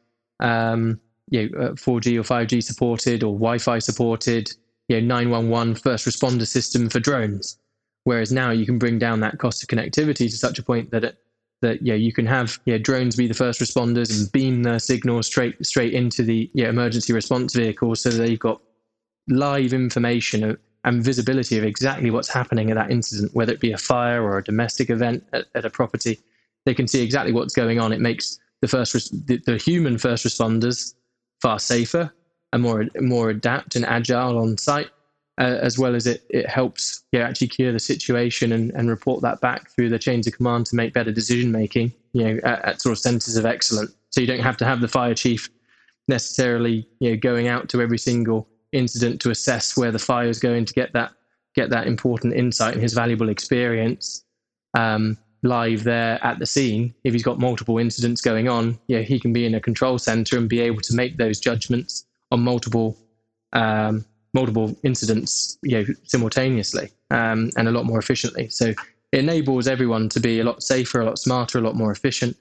um, 0.41 0.99
you 1.29 1.51
know 1.51 1.73
4g 1.73 2.19
or 2.19 2.23
5g 2.23 2.63
supported 2.63 3.23
or 3.23 3.35
wi-fi 3.35 3.79
supported 3.79 4.51
you 4.89 5.01
know 5.01 5.07
911 5.07 5.75
first 5.77 6.07
responder 6.07 6.47
system 6.47 6.89
for 6.89 6.99
drones. 6.99 7.59
Whereas 8.05 8.33
now 8.33 8.51
you 8.51 8.65
can 8.65 8.79
bring 8.79 8.99
down 8.99 9.21
that 9.21 9.39
cost 9.39 9.63
of 9.63 9.69
connectivity 9.69 10.31
to 10.31 10.37
such 10.37 10.59
a 10.59 10.63
point 10.63 10.91
that 10.91 11.05
it 11.05 11.19
that 11.63 11.83
yeah 11.83 11.95
you 11.95 12.13
can 12.13 12.27
have 12.27 12.59
yeah 12.65 12.79
drones 12.79 13.17
be 13.17 13.27
the 13.27 13.35
first 13.35 13.61
responders 13.61 14.19
and 14.19 14.33
beam 14.33 14.63
the 14.63 14.79
signal 14.79 15.23
straight 15.23 15.65
straight 15.65 15.93
into 15.93 16.23
the 16.23 16.51
yeah 16.55 16.69
emergency 16.69 17.13
response 17.13 17.55
vehicles 17.55 18.01
so 18.01 18.11
they've 18.11 18.39
got 18.39 18.61
live 19.29 19.73
information 19.73 20.57
and 20.85 21.05
visibility 21.05 21.59
of 21.59 21.65
exactly 21.65 22.11
what's 22.11 22.29
happening 22.29 22.71
at 22.71 22.77
that 22.77 22.91
incident 22.91 23.35
whether 23.35 23.53
it 23.53 23.61
be 23.61 23.73
a 23.73 23.79
fire 23.79 24.23
or 24.23 24.39
a 24.39 24.45
domestic 24.45 24.91
event 24.91 25.25
at, 25.33 25.47
at 25.55 25.65
a 25.65 25.71
property. 25.71 26.19
They 26.67 26.75
can 26.75 26.87
see 26.87 27.03
exactly 27.03 27.33
what's 27.33 27.55
going 27.55 27.81
on. 27.81 27.93
It 27.93 28.01
makes 28.01 28.39
the 28.61 28.69
first 28.69 28.95
the, 29.27 29.39
the 29.47 29.57
human 29.57 29.99
first 29.99 30.25
responders 30.25 30.95
far 31.41 31.59
safer 31.59 32.13
and 32.53 32.63
more 32.63 32.87
more 32.99 33.31
adapt 33.31 33.77
and 33.77 33.85
agile 33.85 34.39
on 34.39 34.59
site 34.59 34.91
uh, 35.39 35.59
as 35.63 35.79
well 35.79 35.95
as 35.95 36.07
it, 36.07 36.23
it 36.31 36.49
helps 36.49 37.03
yeah, 37.13 37.27
actually 37.27 37.49
cure 37.49 37.73
the 37.73 37.79
situation 37.79 38.53
and, 38.53 38.71
and 38.73 38.89
report 38.89 39.23
that 39.23 39.41
back 39.41 39.71
through 39.71 39.89
the 39.89 39.99
chains 39.99 40.27
of 40.27 40.35
command 40.35 40.67
to 40.67 40.77
make 40.77 40.93
better 40.93 41.13
decision 41.13 41.51
making, 41.51 41.93
you 42.13 42.25
know, 42.25 42.41
at, 42.45 42.65
at, 42.65 42.81
sort 42.81 42.93
of 42.93 42.99
centers 42.99 43.37
of 43.37 43.47
excellence. 43.47 43.95
So 44.11 44.21
you 44.21 44.27
don't 44.27 44.41
have 44.41 44.57
to 44.59 44.65
have 44.65 44.81
the 44.81 44.89
fire 44.89 45.15
chief 45.15 45.49
necessarily, 46.09 46.87
you 46.99 47.11
know, 47.11 47.17
going 47.17 47.49
out 47.49 47.69
to 47.71 47.81
every 47.81 47.99
single 47.99 48.49
incident 48.73 49.21
to 49.23 49.31
assess 49.31 49.77
where 49.77 49.91
the 49.91 49.99
fire 49.99 50.29
is 50.29 50.39
going 50.39 50.65
to 50.65 50.75
get 50.75 50.93
that 50.93 51.13
get 51.57 51.71
that 51.71 51.87
important 51.87 52.33
insight 52.35 52.75
and 52.75 52.83
his 52.83 52.93
valuable 52.93 53.29
experience 53.29 54.25
um, 54.75 55.19
live 55.43 55.85
there 55.85 56.19
at 56.25 56.39
the 56.39 56.47
scene. 56.47 56.95
If 57.03 57.13
he's 57.13 57.25
got 57.25 57.41
multiple 57.41 57.79
incidents 57.79 58.21
going 58.21 58.49
on, 58.49 58.79
yeah, 58.87 59.01
he 59.01 59.19
can 59.19 59.33
be 59.33 59.47
in 59.47 59.55
a 59.55 59.61
control 59.61 59.99
center 59.99 60.37
and 60.37 60.49
be 60.49 60.61
able 60.61 60.81
to 60.83 60.95
make 60.95 61.17
those 61.17 61.41
judgments 61.41 62.07
on 62.31 62.41
multiple 62.41 62.97
um, 63.53 64.05
multiple 64.33 64.77
incidents 64.83 65.59
you 65.63 65.79
know, 65.79 65.95
simultaneously 66.05 66.91
um, 67.11 67.51
and 67.57 67.69
a 67.69 67.71
lot 67.71 67.85
more 67.85 67.99
efficiently. 67.99 68.49
So 68.49 68.75
it 69.13 69.19
enables 69.19 69.67
everyone 69.67 70.09
to 70.11 70.21
be 70.21 70.41
a 70.41 70.45
lot 70.45 70.63
safer, 70.63 71.01
a 71.01 71.05
lot 71.05 71.19
smarter, 71.19 71.59
a 71.59 71.63
lot 71.63 71.75
more 71.75 71.91
efficient, 71.91 72.37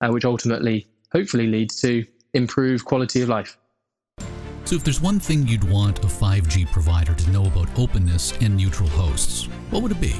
uh, 0.00 0.08
which 0.08 0.24
ultimately, 0.24 0.86
hopefully, 1.12 1.46
leads 1.46 1.80
to 1.80 2.04
improved 2.34 2.84
quality 2.84 3.22
of 3.22 3.28
life. 3.28 3.56
So, 4.64 4.76
if 4.76 4.84
there's 4.84 5.00
one 5.00 5.18
thing 5.18 5.48
you'd 5.48 5.64
want 5.64 6.04
a 6.04 6.06
5G 6.06 6.70
provider 6.70 7.14
to 7.14 7.30
know 7.30 7.46
about 7.46 7.76
openness 7.78 8.34
and 8.40 8.56
neutral 8.56 8.88
hosts, 8.90 9.46
what 9.70 9.82
would 9.82 9.92
it 9.92 10.00
be? 10.00 10.14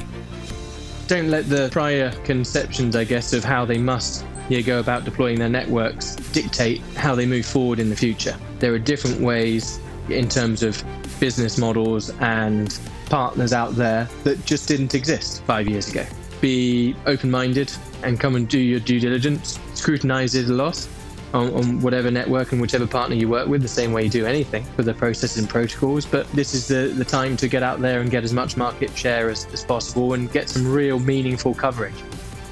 Don't 1.07 1.29
let 1.29 1.47
the 1.47 1.69
prior 1.71 2.11
conceptions, 2.23 2.95
I 2.95 3.03
guess, 3.03 3.33
of 3.33 3.43
how 3.43 3.63
they 3.63 3.77
must 3.77 4.25
you 4.49 4.63
go 4.63 4.79
about 4.79 5.05
deploying 5.05 5.39
their 5.39 5.49
networks 5.49 6.15
dictate 6.33 6.81
how 6.95 7.15
they 7.15 7.25
move 7.25 7.45
forward 7.45 7.79
in 7.79 7.89
the 7.89 7.95
future. 7.95 8.35
There 8.59 8.73
are 8.73 8.79
different 8.79 9.21
ways 9.21 9.79
in 10.09 10.27
terms 10.27 10.63
of 10.63 10.83
business 11.19 11.57
models 11.57 12.09
and 12.19 12.79
partners 13.05 13.53
out 13.53 13.75
there 13.75 14.07
that 14.23 14.43
just 14.45 14.67
didn't 14.67 14.95
exist 14.95 15.43
five 15.43 15.67
years 15.67 15.89
ago. 15.89 16.05
Be 16.39 16.95
open 17.05 17.29
minded 17.29 17.71
and 18.03 18.19
come 18.19 18.35
and 18.35 18.47
do 18.47 18.59
your 18.59 18.79
due 18.79 18.99
diligence, 18.99 19.59
scrutinize 19.73 20.33
it 20.35 20.49
a 20.49 20.53
lot 20.53 20.87
on, 21.33 21.53
on, 21.53 21.79
whatever 21.81 22.11
network 22.11 22.51
and 22.51 22.61
whichever 22.61 22.87
partner 22.87 23.15
you 23.15 23.29
work 23.29 23.47
with, 23.47 23.61
the 23.61 23.67
same 23.67 23.93
way 23.93 24.03
you 24.03 24.09
do 24.09 24.25
anything 24.25 24.63
for 24.75 24.83
the 24.83 24.93
processes 24.93 25.37
and 25.37 25.49
protocols. 25.49 26.05
But 26.05 26.29
this 26.31 26.53
is 26.53 26.67
the, 26.67 26.93
the 26.95 27.05
time 27.05 27.37
to 27.37 27.47
get 27.47 27.63
out 27.63 27.79
there 27.79 28.01
and 28.01 28.09
get 28.09 28.23
as 28.23 28.33
much 28.33 28.57
market 28.57 28.95
share 28.97 29.29
as, 29.29 29.45
as 29.53 29.63
possible 29.63 30.13
and 30.13 30.31
get 30.31 30.49
some 30.49 30.67
real 30.67 30.99
meaningful 30.99 31.53
coverage 31.53 31.95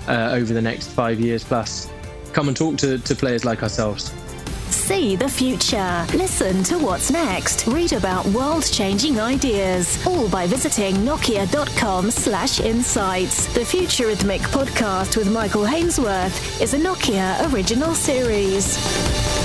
uh, 0.08 0.32
over 0.34 0.54
the 0.54 0.62
next 0.62 0.88
five 0.90 1.20
years 1.20 1.44
plus. 1.44 1.90
Come 2.34 2.48
and 2.48 2.56
talk 2.56 2.78
to, 2.78 3.00
to 3.00 3.16
players 3.16 3.44
like 3.44 3.64
ourselves. 3.64 4.14
See 4.72 5.16
the 5.16 5.28
future. 5.30 6.06
Listen 6.14 6.64
to 6.66 6.78
what's 6.78 7.12
next. 7.12 7.66
Read 7.68 7.94
about 7.94 8.26
world-changing 8.28 9.20
ideas. 9.20 10.06
All 10.06 10.30
by 10.30 10.48
visiting 10.48 10.96
nokia.com 10.98 12.12
slash 12.12 12.60
insights. 12.60 13.48
The 13.54 13.62
Futurhythmic 13.62 14.40
podcast 14.40 15.18
with 15.18 15.32
Michael 15.32 15.64
Hainsworth 15.64 16.62
is 16.62 16.74
a 16.74 16.78
Nokia 16.78 17.52
original 17.52 17.94
series. 17.96 19.39